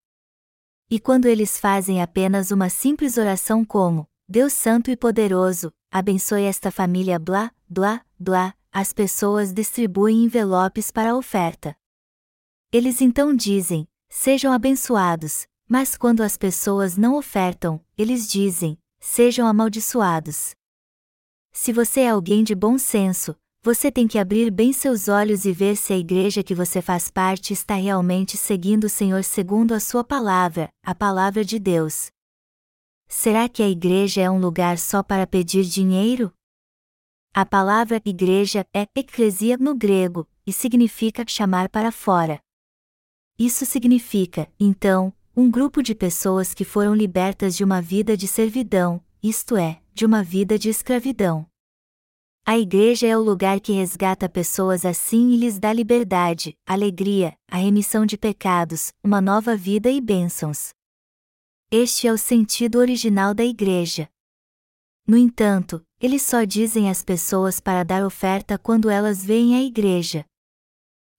[0.89, 6.71] E quando eles fazem apenas uma simples oração como: Deus Santo e Poderoso, abençoe esta
[6.71, 11.75] família blá, blá, blá, as pessoas distribuem envelopes para a oferta.
[12.71, 20.55] Eles então dizem: Sejam abençoados, mas quando as pessoas não ofertam, eles dizem: Sejam amaldiçoados.
[21.55, 25.53] Se você é alguém de bom senso, você tem que abrir bem seus olhos e
[25.53, 29.79] ver se a igreja que você faz parte está realmente seguindo o Senhor segundo a
[29.79, 32.07] sua palavra, a palavra de Deus.
[33.07, 36.33] Será que a igreja é um lugar só para pedir dinheiro?
[37.31, 42.39] A palavra igreja é eclesia no grego, e significa chamar para fora.
[43.37, 48.99] Isso significa, então, um grupo de pessoas que foram libertas de uma vida de servidão,
[49.21, 51.45] isto é, de uma vida de escravidão.
[52.45, 57.57] A igreja é o lugar que resgata pessoas assim e lhes dá liberdade, alegria, a
[57.57, 60.73] remissão de pecados, uma nova vida e bênçãos.
[61.71, 64.09] Este é o sentido original da igreja.
[65.07, 70.25] No entanto, eles só dizem às pessoas para dar oferta quando elas veem a igreja.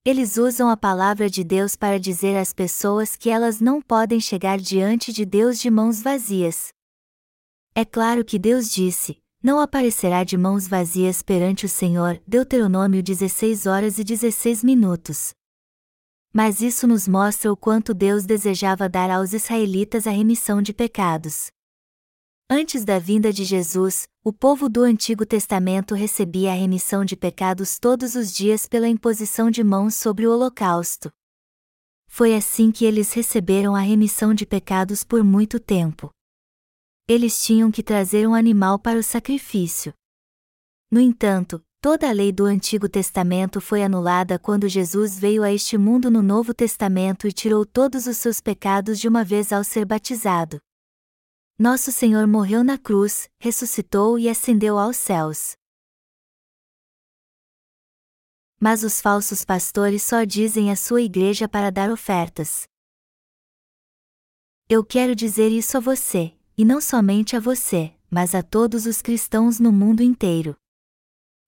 [0.05, 4.59] Eles usam a palavra de Deus para dizer às pessoas que elas não podem chegar
[4.59, 6.69] diante de Deus de mãos vazias.
[7.77, 12.23] É claro que Deus disse: Não aparecerá de mãos vazias perante o Senhor.
[12.25, 15.35] Deuteronômio 16 horas e 16 minutos.
[16.33, 21.49] Mas isso nos mostra o quanto Deus desejava dar aos israelitas a remissão de pecados.
[22.49, 27.81] Antes da vinda de Jesus, o povo do Antigo Testamento recebia a remissão de pecados
[27.81, 31.11] todos os dias pela imposição de mãos sobre o holocausto.
[32.07, 36.15] Foi assim que eles receberam a remissão de pecados por muito tempo
[37.07, 39.93] eles tinham que trazer um animal para o sacrifício.
[40.91, 45.77] No entanto, toda a lei do Antigo Testamento foi anulada quando Jesus veio a este
[45.77, 49.85] mundo no Novo Testamento e tirou todos os seus pecados de uma vez ao ser
[49.85, 50.59] batizado.
[51.59, 55.53] Nosso Senhor morreu na cruz, ressuscitou e ascendeu aos céus.
[58.59, 62.65] Mas os falsos pastores só dizem à sua igreja para dar ofertas.
[64.69, 69.03] Eu quero dizer isso a você, e não somente a você, mas a todos os
[69.03, 70.57] cristãos no mundo inteiro.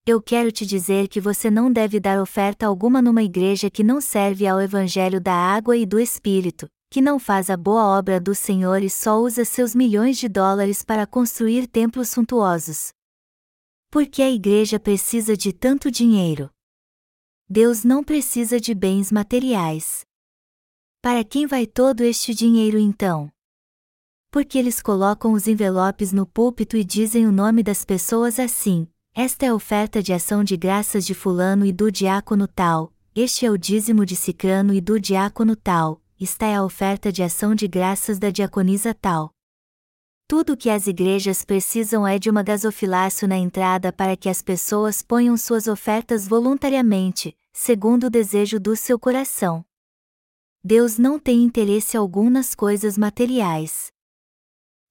[0.04, 4.00] Eu quero te dizer que você não deve dar oferta alguma numa igreja que não
[4.00, 8.34] serve ao Evangelho da água e do Espírito, que não faz a boa obra do
[8.34, 12.90] Senhor e só usa seus milhões de dólares para construir templos suntuosos.
[13.90, 16.50] Porque a igreja precisa de tanto dinheiro.
[17.48, 20.04] Deus não precisa de bens materiais.
[21.00, 23.30] Para quem vai todo este dinheiro então?
[24.30, 29.46] Porque eles colocam os envelopes no púlpito e dizem o nome das pessoas assim: Esta
[29.46, 33.50] é a oferta de ação de graças de Fulano e do diácono tal, este é
[33.50, 37.66] o dízimo de Cicrano e do diácono tal, esta é a oferta de ação de
[37.66, 39.30] graças da diaconisa tal.
[40.28, 44.42] Tudo o que as igrejas precisam é de uma gasofilácio na entrada para que as
[44.42, 49.64] pessoas ponham suas ofertas voluntariamente, segundo o desejo do seu coração.
[50.64, 53.92] Deus não tem interesse algum nas coisas materiais.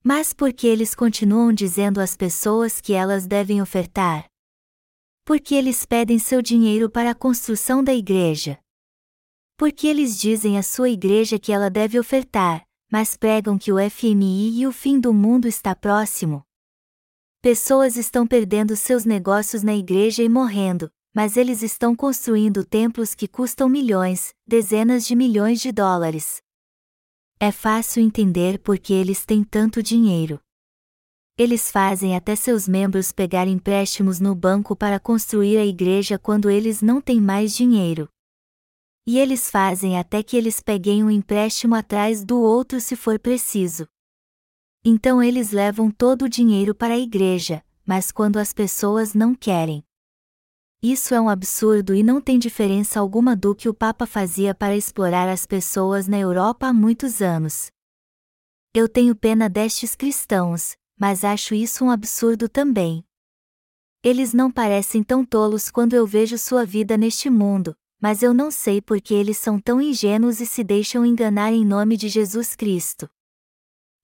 [0.07, 4.27] Mas por que eles continuam dizendo às pessoas que elas devem ofertar?
[5.25, 8.59] Porque eles pedem seu dinheiro para a construção da igreja.
[9.57, 14.59] Porque eles dizem à sua igreja que ela deve ofertar, mas pregam que o FMI
[14.59, 16.43] e o fim do mundo está próximo.
[17.41, 23.27] Pessoas estão perdendo seus negócios na igreja e morrendo, mas eles estão construindo templos que
[23.27, 26.44] custam milhões, dezenas de milhões de dólares.
[27.37, 30.39] É fácil entender porque eles têm tanto dinheiro.
[31.37, 36.81] Eles fazem até seus membros pegar empréstimos no banco para construir a igreja quando eles
[36.81, 38.07] não têm mais dinheiro.
[39.05, 43.85] E eles fazem até que eles peguem um empréstimo atrás do outro se for preciso.
[44.83, 49.83] Então eles levam todo o dinheiro para a igreja, mas quando as pessoas não querem,
[50.91, 54.75] isso é um absurdo e não tem diferença alguma do que o Papa fazia para
[54.75, 57.71] explorar as pessoas na Europa há muitos anos.
[58.73, 63.03] Eu tenho pena destes cristãos, mas acho isso um absurdo também.
[64.03, 68.51] Eles não parecem tão tolos quando eu vejo sua vida neste mundo, mas eu não
[68.51, 72.55] sei por que eles são tão ingênuos e se deixam enganar em nome de Jesus
[72.55, 73.09] Cristo.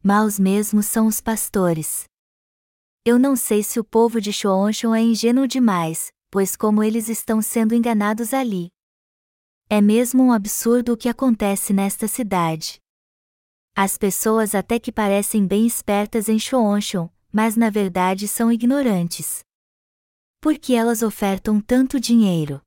[0.04, 2.06] Maus mesmos são os pastores.
[3.06, 7.42] Eu não sei se o povo de Shoonshon é ingênuo demais, pois como eles estão
[7.42, 8.70] sendo enganados ali.
[9.70, 12.80] É mesmo um absurdo o que acontece nesta cidade.
[13.76, 19.44] As pessoas até que parecem bem espertas em Shoonshon, mas na verdade são ignorantes.
[20.42, 22.62] Por que elas ofertam tanto dinheiro?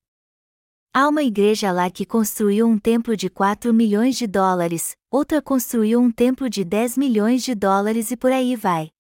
[0.93, 6.01] Há uma igreja lá que construiu um templo de 4 milhões de dólares, outra construiu
[6.01, 8.94] um templo de 10 milhões de dólares e por aí vai.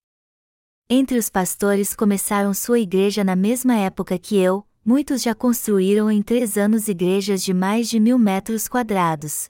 [0.88, 6.20] Entre os pastores começaram sua igreja na mesma época que eu, muitos já construíram em
[6.20, 9.48] três anos igrejas de mais de mil metros quadrados.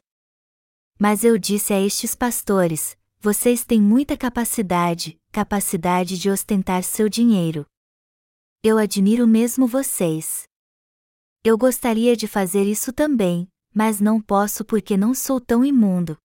[0.96, 7.66] Mas eu disse a estes pastores: vocês têm muita capacidade, capacidade de ostentar seu dinheiro.
[8.62, 10.44] Eu admiro mesmo vocês.
[11.42, 16.16] Eu gostaria de fazer isso também, mas não posso porque não sou tão imundo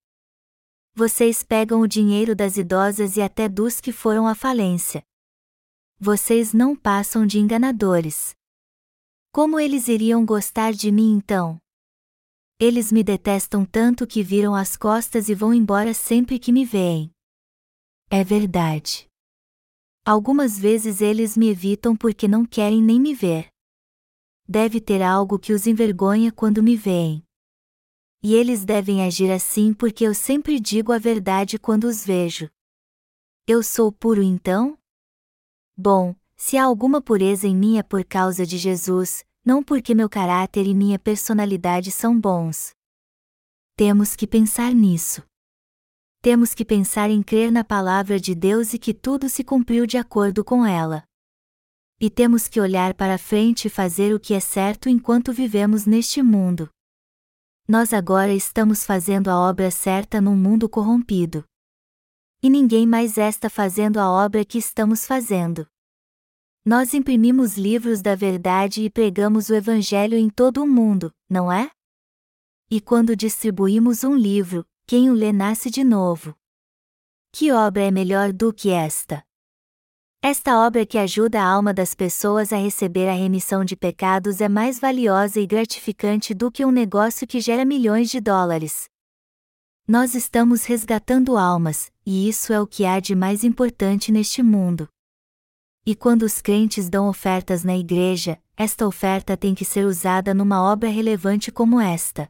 [0.99, 5.01] vocês pegam o dinheiro das idosas e até dos que foram à falência.
[5.97, 8.35] Vocês não passam de enganadores.
[9.31, 11.57] Como eles iriam gostar de mim então?
[12.59, 17.09] Eles me detestam tanto que viram as costas e vão embora sempre que me veem.
[18.09, 19.07] É verdade.
[20.05, 23.47] Algumas vezes eles me evitam porque não querem nem me ver.
[24.45, 27.23] Deve ter algo que os envergonha quando me veem.
[28.21, 32.49] E eles devem agir assim porque eu sempre digo a verdade quando os vejo.
[33.47, 34.77] Eu sou puro então?
[35.75, 40.09] Bom, se há alguma pureza em mim é por causa de Jesus, não porque meu
[40.09, 42.73] caráter e minha personalidade são bons.
[43.77, 45.23] Temos que pensar nisso.
[46.21, 49.97] Temos que pensar em crer na palavra de Deus e que tudo se cumpriu de
[49.97, 51.05] acordo com ela.
[52.01, 56.21] E temos que olhar para frente e fazer o que é certo enquanto vivemos neste
[56.21, 56.69] mundo
[57.69, 61.45] nós agora estamos fazendo a obra certa num mundo corrompido.
[62.41, 65.67] E ninguém mais está fazendo a obra que estamos fazendo.
[66.65, 71.69] Nós imprimimos livros da verdade e pregamos o Evangelho em todo o mundo, não é?
[72.71, 76.35] E quando distribuímos um livro, quem o lê nasce de novo.
[77.31, 79.23] Que obra é melhor do que esta?
[80.21, 84.49] Esta obra que ajuda a alma das pessoas a receber a remissão de pecados é
[84.49, 88.89] mais valiosa e gratificante do que um negócio que gera milhões de dólares.
[89.87, 94.89] Nós estamos resgatando almas, e isso é o que há de mais importante neste mundo.
[95.85, 100.61] E quando os crentes dão ofertas na igreja, esta oferta tem que ser usada numa
[100.61, 102.29] obra relevante como esta.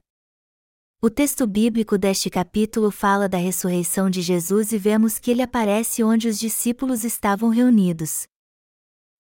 [1.02, 6.04] O texto bíblico deste capítulo fala da ressurreição de Jesus e vemos que ele aparece
[6.04, 8.28] onde os discípulos estavam reunidos.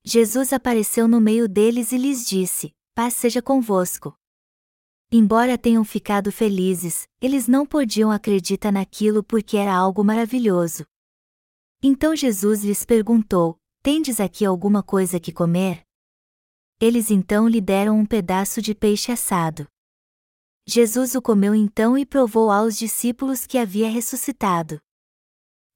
[0.03, 4.13] Jesus apareceu no meio deles e lhes disse: Paz seja convosco.
[5.09, 10.83] Embora tenham ficado felizes, eles não podiam acreditar naquilo porque era algo maravilhoso.
[11.81, 15.83] Então Jesus lhes perguntou: Tendes aqui alguma coisa que comer?
[16.77, 19.65] Eles então lhe deram um pedaço de peixe assado.
[20.71, 24.79] Jesus o comeu então e provou aos discípulos que havia ressuscitado.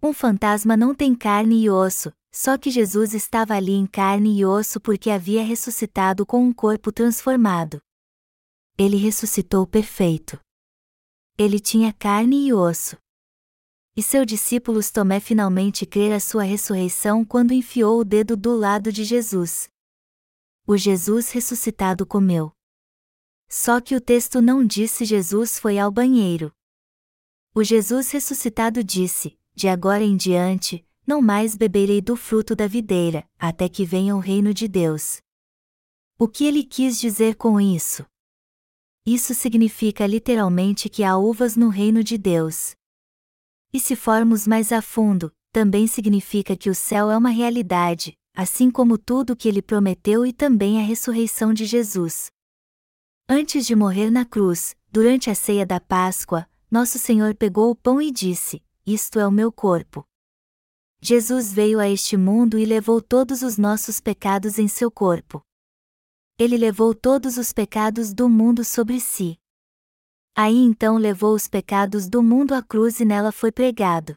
[0.04, 4.46] Um fantasma não tem carne e osso, só que Jesus estava ali em carne e
[4.46, 7.82] osso porque havia ressuscitado com um corpo transformado.
[8.78, 10.40] Ele ressuscitou perfeito.
[11.40, 12.96] Ele tinha carne e osso.
[13.96, 18.92] E seu discípulo Tomé finalmente crer a sua ressurreição quando enfiou o dedo do lado
[18.92, 19.68] de Jesus.
[20.68, 22.54] O Jesus ressuscitado comeu.
[23.56, 26.52] Só que o texto não disse Jesus foi ao banheiro.
[27.54, 33.30] O Jesus ressuscitado disse: De agora em diante, não mais beberei do fruto da videira,
[33.38, 35.22] até que venha o reino de Deus.
[36.18, 38.04] O que ele quis dizer com isso?
[39.06, 42.74] Isso significa literalmente que há uvas no reino de Deus.
[43.72, 48.72] E se formos mais a fundo, também significa que o céu é uma realidade, assim
[48.72, 52.34] como tudo o que ele prometeu e também a ressurreição de Jesus.
[53.36, 58.00] Antes de morrer na cruz, durante a ceia da Páscoa, nosso Senhor pegou o pão
[58.00, 60.08] e disse: Isto é o meu corpo.
[61.02, 65.42] Jesus veio a este mundo e levou todos os nossos pecados em seu corpo.
[66.38, 69.36] Ele levou todos os pecados do mundo sobre si.
[70.36, 74.14] Aí então levou os pecados do mundo à cruz e nela foi pregado.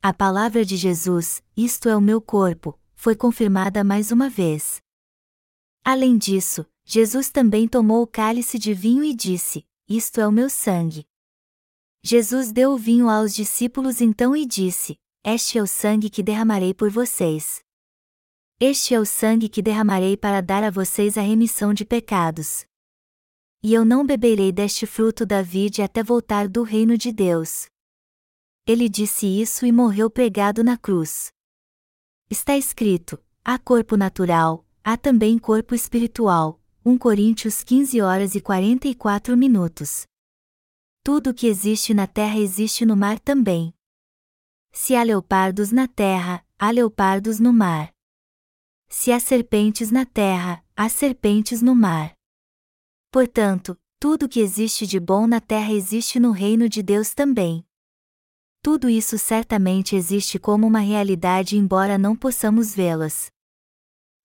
[0.00, 4.80] A palavra de Jesus, isto é o meu corpo, foi confirmada mais uma vez.
[5.84, 10.50] Além disso, Jesus também tomou o cálice de vinho e disse: Isto é o meu
[10.50, 11.06] sangue.
[12.02, 16.74] Jesus deu o vinho aos discípulos então e disse: Este é o sangue que derramarei
[16.74, 17.62] por vocês.
[18.58, 22.64] Este é o sangue que derramarei para dar a vocês a remissão de pecados.
[23.62, 27.66] E eu não beberei deste fruto da vide até voltar do reino de Deus.
[28.66, 31.32] Ele disse isso e morreu pregado na cruz.
[32.30, 36.61] Está escrito: há corpo natural, há também corpo espiritual.
[36.84, 40.04] 1 Coríntios 15 horas e 44 minutos.
[41.04, 43.72] Tudo o que existe na terra existe no mar também.
[44.72, 47.94] Se há leopardos na terra, há leopardos no mar.
[48.88, 52.16] Se há serpentes na terra, há serpentes no mar.
[53.12, 57.64] Portanto, tudo que existe de bom na terra existe no reino de Deus também.
[58.60, 63.31] Tudo isso certamente existe como uma realidade, embora não possamos vê-las.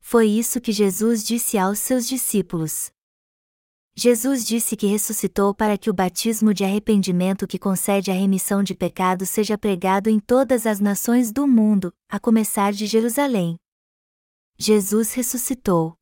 [0.09, 2.89] Foi isso que Jesus disse aos seus discípulos.
[3.93, 8.73] Jesus disse que ressuscitou para que o batismo de arrependimento que concede a remissão de
[8.73, 13.57] pecados seja pregado em todas as nações do mundo, a começar de Jerusalém.
[14.57, 15.93] Jesus ressuscitou.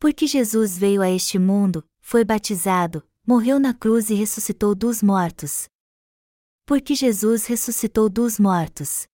[0.00, 5.68] Porque Jesus veio a este mundo, foi batizado, morreu na cruz e ressuscitou dos mortos,
[6.66, 9.06] porque Jesus ressuscitou dos mortos.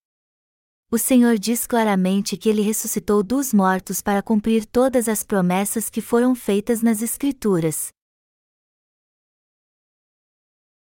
[0.93, 6.01] O Senhor diz claramente que ele ressuscitou dos mortos para cumprir todas as promessas que
[6.01, 7.91] foram feitas nas Escrituras.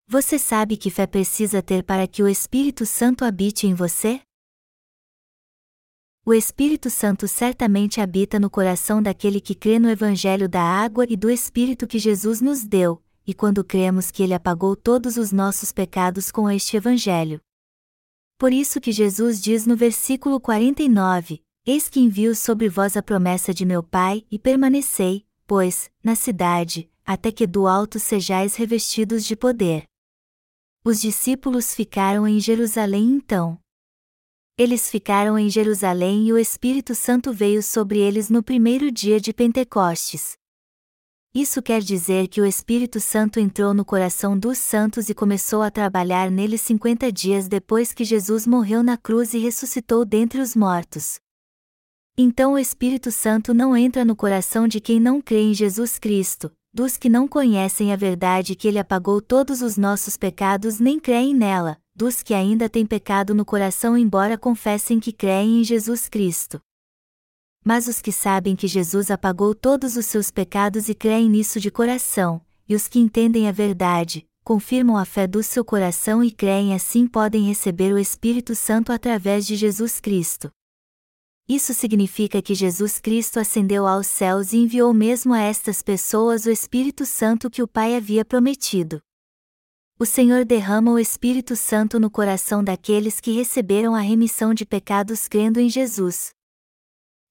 [0.07, 4.21] Você sabe que fé precisa ter para que o Espírito Santo habite em você?
[6.23, 11.17] O Espírito Santo certamente habita no coração daquele que crê no Evangelho da água e
[11.17, 15.71] do Espírito que Jesus nos deu, e quando cremos que Ele apagou todos os nossos
[15.71, 17.41] pecados com este Evangelho.
[18.37, 23.53] Por isso que Jesus diz no versículo 49: Eis que envio sobre vós a promessa
[23.53, 29.35] de meu Pai, e permanecei, pois, na cidade, até que do alto sejais revestidos de
[29.35, 29.85] poder.
[30.83, 33.57] Os discípulos ficaram em Jerusalém então.
[34.57, 39.33] Eles ficaram em Jerusalém e o Espírito Santo veio sobre eles no primeiro dia de
[39.33, 40.37] Pentecostes.
[41.35, 45.69] Isso quer dizer que o Espírito Santo entrou no coração dos santos e começou a
[45.69, 51.19] trabalhar neles 50 dias depois que Jesus morreu na cruz e ressuscitou dentre os mortos.
[52.17, 56.49] Então o Espírito Santo não entra no coração de quem não crê em Jesus Cristo,
[56.73, 61.35] dos que não conhecem a verdade que ele apagou todos os nossos pecados nem creem
[61.35, 66.61] nela, dos que ainda têm pecado no coração embora confessem que creem em Jesus Cristo
[67.65, 71.71] mas os que sabem que Jesus apagou todos os seus pecados e creem nisso de
[71.71, 72.39] coração,
[72.69, 77.07] e os que entendem a verdade, confirmam a fé do seu coração e creem assim
[77.07, 80.51] podem receber o Espírito Santo através de Jesus Cristo.
[81.49, 86.51] Isso significa que Jesus Cristo ascendeu aos céus e enviou mesmo a estas pessoas o
[86.51, 89.01] Espírito Santo que o Pai havia prometido.
[89.97, 95.27] O Senhor derrama o Espírito Santo no coração daqueles que receberam a remissão de pecados
[95.27, 96.34] crendo em Jesus.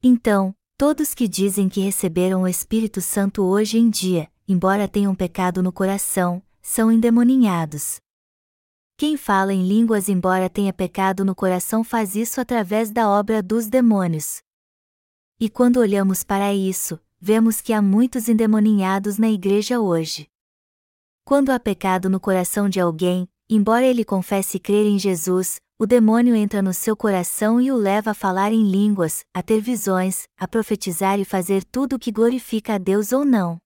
[0.06, 5.62] Então, todos que dizem que receberam o Espírito Santo hoje em dia, embora tenham pecado
[5.62, 7.96] no coração, são endemoninhados.
[8.98, 13.66] Quem fala em línguas embora tenha pecado no coração faz isso através da obra dos
[13.66, 14.42] demônios.
[15.40, 20.28] E quando olhamos para isso, vemos que há muitos endemoninhados na igreja hoje.
[21.24, 26.36] Quando há pecado no coração de alguém, embora ele confesse crer em Jesus, o demônio
[26.36, 30.46] entra no seu coração e o leva a falar em línguas, a ter visões, a
[30.46, 33.58] profetizar e fazer tudo o que glorifica a Deus ou não.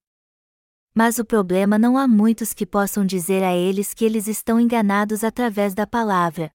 [0.95, 5.23] Mas o problema não há muitos que possam dizer a eles que eles estão enganados
[5.23, 6.51] através da palavra.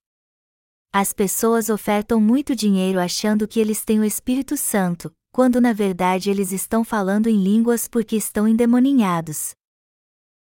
[0.92, 6.32] As pessoas ofertam muito dinheiro achando que eles têm o Espírito Santo, quando na verdade
[6.32, 9.54] eles estão falando em línguas porque estão endemoninhados.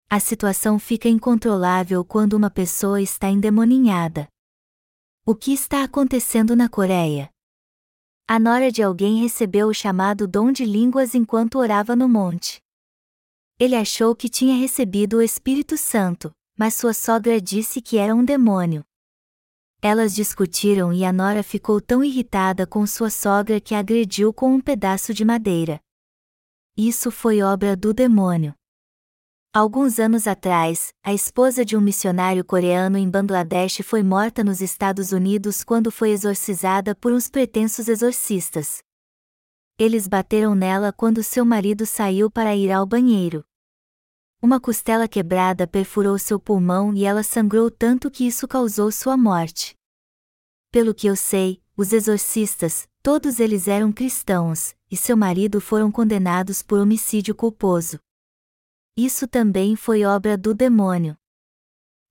[0.10, 4.28] A situação fica incontrolável quando uma pessoa está endemoninhada.
[5.28, 7.32] O que está acontecendo na Coreia?
[8.28, 12.62] A nora de alguém recebeu o chamado dom de línguas enquanto orava no monte.
[13.58, 18.24] Ele achou que tinha recebido o Espírito Santo, mas sua sogra disse que era um
[18.24, 18.86] demônio.
[19.82, 24.62] Elas discutiram e a nora ficou tão irritada com sua sogra que agrediu com um
[24.62, 25.82] pedaço de madeira.
[26.78, 28.54] Isso foi obra do demônio.
[29.56, 35.14] Alguns anos atrás, a esposa de um missionário coreano em Bangladesh foi morta nos Estados
[35.14, 38.80] Unidos quando foi exorcizada por uns pretensos exorcistas.
[39.80, 43.46] Eles bateram nela quando seu marido saiu para ir ao banheiro.
[44.42, 49.74] Uma costela quebrada perfurou seu pulmão e ela sangrou tanto que isso causou sua morte.
[50.70, 56.62] Pelo que eu sei, os exorcistas, todos eles eram cristãos, e seu marido foram condenados
[56.62, 58.02] por homicídio culposo.
[58.98, 61.18] Isso também foi obra do demônio.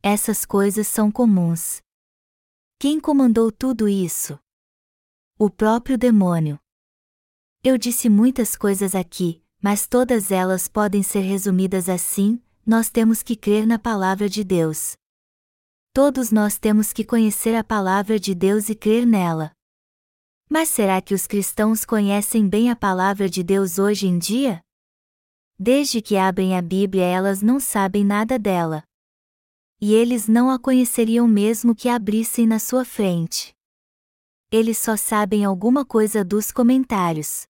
[0.03, 1.81] Essas coisas são comuns.
[2.79, 4.39] Quem comandou tudo isso?
[5.39, 6.59] O próprio demônio.
[7.63, 13.35] Eu disse muitas coisas aqui, mas todas elas podem ser resumidas assim: nós temos que
[13.35, 14.95] crer na palavra de Deus.
[15.95, 19.53] Todos nós temos que conhecer a palavra de Deus e crer nela.
[20.51, 24.64] Mas será que os cristãos conhecem bem a palavra de Deus hoje em dia?
[25.59, 28.83] Desde que abrem a Bíblia, elas não sabem nada dela.
[29.81, 33.55] E eles não a conheceriam mesmo que abrissem na sua frente.
[34.51, 37.47] Eles só sabem alguma coisa dos comentários.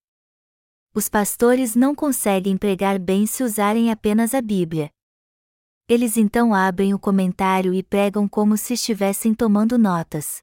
[0.93, 4.91] Os pastores não conseguem pregar bem se usarem apenas a Bíblia.
[5.87, 10.41] Eles então abrem o comentário e pregam como se estivessem tomando notas.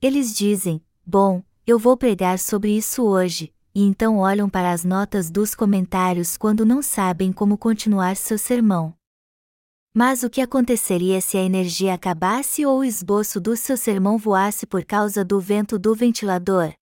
[0.00, 5.30] Eles dizem: Bom, eu vou pregar sobre isso hoje, e então olham para as notas
[5.30, 8.92] dos comentários quando não sabem como continuar seu sermão.
[9.94, 14.66] Mas o que aconteceria se a energia acabasse ou o esboço do seu sermão voasse
[14.66, 16.72] por causa do vento do ventilador?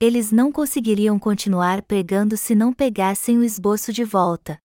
[0.00, 4.58] eles não conseguiriam continuar pregando se não pegassem o esboço de volta.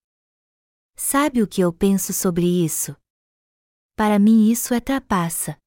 [0.96, 2.94] Sabe o que eu penso sobre isso?
[3.96, 5.58] Para mim isso é trapaça.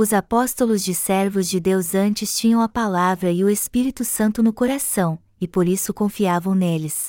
[0.00, 4.50] Os apóstolos de servos de Deus antes tinham a palavra e o Espírito Santo no
[4.50, 7.08] coração, e por isso confiavam neles.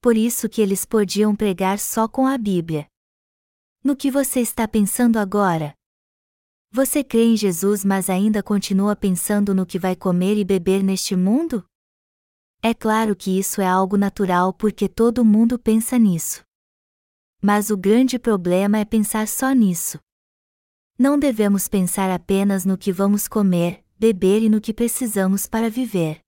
[0.00, 2.86] Por isso que eles podiam pregar só com a Bíblia.
[3.84, 5.74] No que você está pensando agora?
[6.70, 11.14] Você crê em Jesus, mas ainda continua pensando no que vai comer e beber neste
[11.14, 11.62] mundo?
[12.62, 16.42] É claro que isso é algo natural porque todo mundo pensa nisso.
[17.42, 20.00] Mas o grande problema é pensar só nisso.
[21.02, 26.20] Não devemos pensar apenas no que vamos comer, beber e no que precisamos para viver.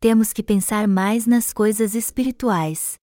[0.00, 2.94] Temos que pensar mais nas coisas espirituais.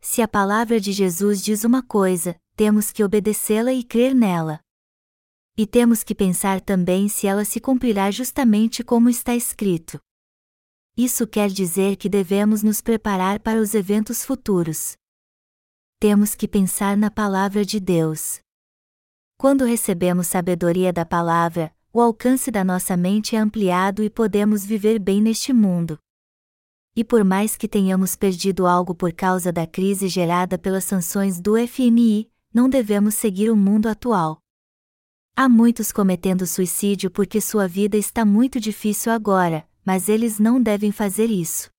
[0.00, 4.60] Se a palavra de Jesus diz uma coisa, temos que obedecê-la e crer nela.
[5.56, 10.00] E temos que pensar também se ela se cumprirá justamente como está escrito.
[10.96, 14.96] Isso quer dizer que devemos nos preparar para os eventos futuros.
[15.98, 18.40] Temos que pensar na palavra de Deus.
[19.40, 24.98] Quando recebemos sabedoria da palavra, o alcance da nossa mente é ampliado e podemos viver
[24.98, 25.98] bem neste mundo.
[26.94, 31.54] E por mais que tenhamos perdido algo por causa da crise gerada pelas sanções do
[31.56, 34.42] FMI, não devemos seguir o mundo atual.
[35.34, 40.92] Há muitos cometendo suicídio porque sua vida está muito difícil agora, mas eles não devem
[40.92, 41.70] fazer isso.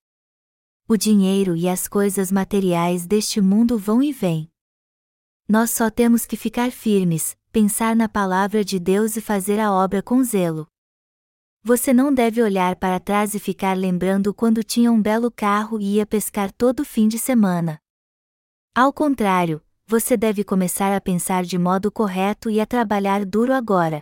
[0.88, 4.50] O dinheiro e as coisas materiais deste mundo vão e vêm.
[5.48, 10.02] Nós só temos que ficar firmes, pensar na palavra de Deus e fazer a obra
[10.02, 10.66] com zelo.
[11.62, 15.98] Você não deve olhar para trás e ficar lembrando quando tinha um belo carro e
[15.98, 17.78] ia pescar todo fim de semana.
[18.74, 24.02] Ao contrário, você deve começar a pensar de modo correto e a trabalhar duro agora.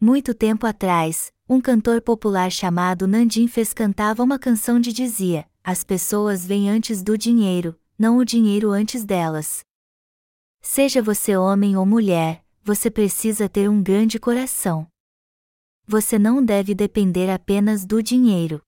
[0.00, 5.84] Muito tempo atrás, um cantor popular chamado Nandim fez cantava uma canção de dizia: As
[5.84, 9.67] pessoas vêm antes do dinheiro, não o dinheiro antes delas.
[10.60, 14.86] Seja você homem ou mulher, você precisa ter um grande coração.
[15.86, 18.60] Você não deve depender apenas do dinheiro.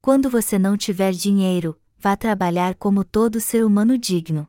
[0.00, 4.48] Quando você não tiver dinheiro, vá trabalhar como todo ser humano digno.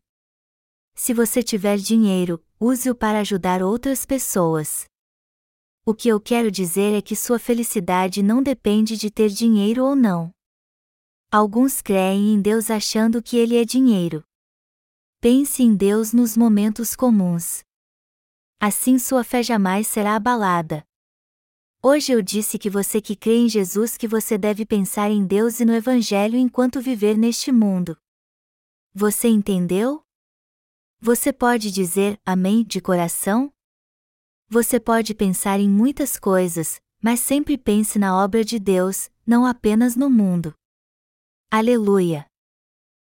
[0.95, 4.85] Se você tiver dinheiro, use-o para ajudar outras pessoas.
[5.85, 9.95] O que eu quero dizer é que sua felicidade não depende de ter dinheiro ou
[9.95, 10.31] não.
[11.31, 14.23] Alguns creem em Deus achando que Ele é dinheiro.
[15.19, 17.63] Pense em Deus nos momentos comuns.
[18.59, 20.85] Assim sua fé jamais será abalada.
[21.81, 25.59] Hoje eu disse que você que crê em Jesus que você deve pensar em Deus
[25.59, 27.97] e no Evangelho enquanto viver neste mundo.
[28.93, 30.05] Você entendeu?
[30.99, 33.51] Você pode dizer Amém de coração?
[34.47, 39.95] Você pode pensar em muitas coisas, mas sempre pense na obra de Deus, não apenas
[39.95, 40.53] no mundo.
[41.49, 42.26] Aleluia!